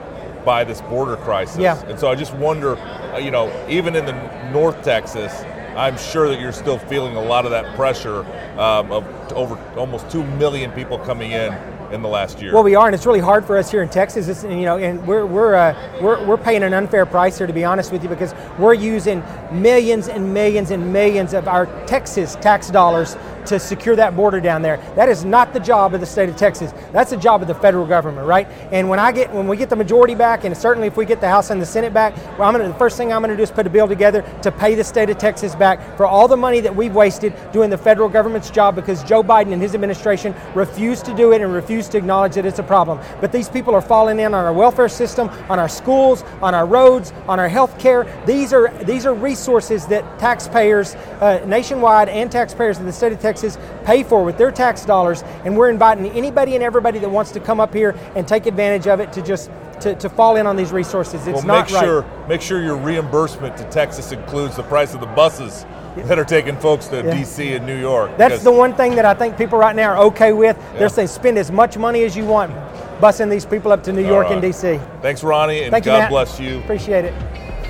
by 0.45 0.63
this 0.63 0.83
border 0.83 1.17
crisis. 1.17 1.57
Yeah. 1.57 1.83
And 1.87 1.99
so 1.99 2.11
I 2.11 2.15
just 2.15 2.35
wonder, 2.35 2.77
uh, 2.77 3.17
you 3.17 3.31
know, 3.31 3.51
even 3.67 3.97
in 3.97 4.05
the 4.05 4.13
North 4.53 4.83
Texas, 4.85 5.33
I'm 5.77 5.97
sure 5.97 6.29
that 6.29 6.41
you're 6.41 6.53
still 6.53 6.79
feeling 6.79 7.17
a 7.17 7.23
lot 7.23 7.45
of 7.45 7.51
that 7.51 7.77
pressure 7.77 8.25
um, 8.59 8.91
of 8.93 9.33
over 9.33 9.57
almost 9.77 10.11
two 10.11 10.25
million 10.25 10.73
people 10.73 10.99
coming 10.99 11.33
in 11.33 11.53
in 11.93 12.03
the 12.03 12.09
last 12.09 12.41
year. 12.41 12.53
Well, 12.53 12.63
we 12.63 12.75
are, 12.75 12.87
and 12.87 12.95
it's 12.95 13.07
really 13.07 13.21
hard 13.21 13.47
for 13.47 13.57
us 13.57 13.71
here 13.71 13.83
in 13.83 13.89
Texas. 13.89 14.29
It's, 14.29 14.43
you 14.45 14.65
know, 14.65 14.77
and 14.79 15.07
we're 15.07 15.25
we're, 15.25 15.55
uh, 15.55 16.01
we're 16.03 16.25
we're 16.27 16.37
paying 16.37 16.63
an 16.63 16.75
unfair 16.75 17.07
price 17.07 17.39
here, 17.39 17.47
to 17.47 17.53
be 17.53 17.65
honest 17.65 17.93
with 17.93 18.03
you, 18.03 18.09
because 18.09 18.35
we're 18.59 18.75
using 18.75 19.23
millions 19.51 20.09
and 20.09 20.35
millions 20.35 20.71
and 20.71 20.93
millions 20.93 21.33
of 21.33 21.49
our 21.49 21.67
Texas 21.87 22.37
tax 22.37 22.71
dollars 22.71 23.17
to 23.49 23.59
secure 23.59 23.97
that 23.97 24.17
border 24.17 24.41
down 24.41 24.63
there. 24.63 24.77
That 24.95 25.09
is 25.09 25.25
not 25.25 25.53
the 25.53 25.61
job 25.61 25.95
of 25.95 26.01
the 26.01 26.07
state 26.07 26.29
of 26.29 26.37
Texas. 26.37 26.73
That's 26.93 27.11
the 27.11 27.17
job 27.17 27.43
of 27.43 27.49
the 27.49 27.55
federal 27.55 27.87
government, 27.87 28.27
right? 28.27 28.47
And 28.71 28.89
when 28.89 28.99
I 28.99 29.13
get 29.13 29.33
when 29.33 29.49
we 29.49 29.57
get 29.57 29.71
the 29.71 29.77
majority 29.77 30.15
back, 30.15 30.45
and 30.45 30.57
certainly 30.57 30.89
if 30.89 30.97
we 30.97 31.05
get 31.05 31.21
the 31.21 31.29
House 31.29 31.51
and 31.51 31.61
the 31.61 31.67
Senate 31.67 31.93
back, 31.93 32.17
well, 32.39 32.49
I'm 32.49 32.55
gonna 32.55 32.69
the 32.69 32.75
first 32.75 32.97
thing 32.97 33.13
I'm 33.13 33.23
gonna 33.23 33.37
do 33.37 33.43
is 33.43 33.51
put 33.51 33.67
a 33.67 33.71
bill 33.71 33.89
together 33.89 34.23
to 34.43 34.53
pay 34.53 34.75
the 34.75 34.85
state 34.85 35.11
of 35.11 35.19
Texas 35.19 35.55
back 35.55 35.97
for 35.97 36.07
all 36.07 36.29
the 36.29 36.37
money 36.37 36.61
that 36.61 36.75
we've 36.75 36.95
wasted 36.95 37.35
doing 37.53 37.71
the 37.71 37.79
federal 37.79 38.09
government's 38.09 38.51
job 38.51 38.75
because 38.75 39.03
Joe 39.05 39.23
Biden 39.23 39.53
and 39.53 39.63
his 39.63 39.75
administration 39.75 40.35
refused 40.55 41.05
to 41.07 41.15
do 41.15 41.33
it 41.33 41.41
and 41.41 41.53
refused 41.53 41.93
to 41.93 41.99
acknowledge 41.99 42.35
that 42.35 42.47
it's 42.47 42.59
a 42.59 42.63
problem. 42.63 43.01
But 43.21 43.33
these 43.33 43.49
people 43.49 43.75
are 43.75 43.81
falling 43.81 44.19
in 44.21 44.35
on 44.35 44.45
our 44.45 44.53
welfare 44.53 44.89
system, 44.89 45.29
on 45.49 45.59
our 45.59 45.69
schools, 45.69 46.23
on 46.43 46.55
our 46.55 46.67
roads, 46.67 47.13
on 47.29 47.41
our 47.41 47.49
health 47.49 47.79
care. 47.79 48.07
These 48.27 48.53
are 48.53 48.69
these 48.85 49.07
are 49.07 49.15
resources 49.15 49.87
that 49.87 50.19
taxpayers 50.19 50.95
uh, 51.21 51.45
nationwide 51.47 52.09
and 52.09 52.31
taxpayers 52.31 52.79
in 52.79 52.87
the 52.87 52.93
state 52.93 53.13
of 53.13 53.21
Texas 53.21 53.38
pay 53.85 54.03
for 54.03 54.25
with 54.25 54.39
their 54.39 54.51
tax 54.51 54.85
dollars, 54.85 55.23
and 55.45 55.57
we're 55.57 55.71
inviting 55.71 56.07
anybody 56.07 56.55
and 56.55 56.63
everybody 56.63 56.99
that 56.99 57.11
wants 57.11 57.31
to 57.33 57.41
come 57.41 57.61
up 57.61 57.73
here 57.73 57.97
and 58.15 58.27
take 58.27 58.47
advantage 58.47 58.87
of 58.87 59.01
it 59.01 59.13
to 59.13 59.23
just 59.23 59.51
to, 59.81 59.95
to 59.95 60.09
fall 60.09 60.37
in 60.37 60.47
on 60.47 60.57
these 60.57 60.73
resources. 60.73 61.27
It's 61.27 61.37
well, 61.37 61.47
not 61.47 61.67
make 61.67 61.75
right. 61.75 61.85
sure 61.85 62.27
make 62.29 62.41
sure 62.41 62.63
your 62.63 62.77
reimbursement 62.77 63.57
to 63.59 63.65
Texas 63.65 64.13
includes 64.13 64.57
the 64.57 64.63
price 64.65 64.95
of 64.95 65.01
the 65.01 65.07
buses 65.07 65.65
that 65.97 66.19
are 66.19 66.25
taking 66.25 66.57
folks 66.59 66.87
to 66.89 66.97
Yeah. 66.97 67.17
D.C. 67.17 67.55
and 67.55 67.67
New 67.67 67.79
York. 67.79 68.17
That's 68.17 68.43
the 68.43 68.53
one 68.53 68.75
thing 68.75 68.95
that 68.97 69.05
I 69.05 69.15
think 69.15 69.37
people 69.37 69.59
right 69.59 69.75
now 69.75 69.91
are 69.91 69.99
okay 70.07 70.33
with. 70.33 70.57
Yeah. 70.57 70.79
They're 70.79 70.89
saying 70.89 71.09
spend 71.09 71.39
as 71.39 71.51
much 71.51 71.77
money 71.77 72.05
as 72.05 72.17
you 72.17 72.25
want, 72.25 72.53
busing 73.01 73.31
these 73.31 73.47
people 73.47 73.73
up 73.73 73.83
to 73.85 73.93
New 73.93 74.07
York 74.07 74.29
and. 74.31 74.41
D.C. 74.41 74.79
Thanks, 75.03 75.25
Ronny, 75.25 75.63
and 75.63 75.73
Thank 75.73 75.85
God 75.85 75.99
Matt. 75.99 76.11
bless 76.11 76.39
you. 76.39 76.59
Appreciate 76.61 77.05
it. 77.05 77.15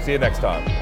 See 0.04 0.12
you 0.12 0.18
next 0.18 0.38
time. 0.40 0.77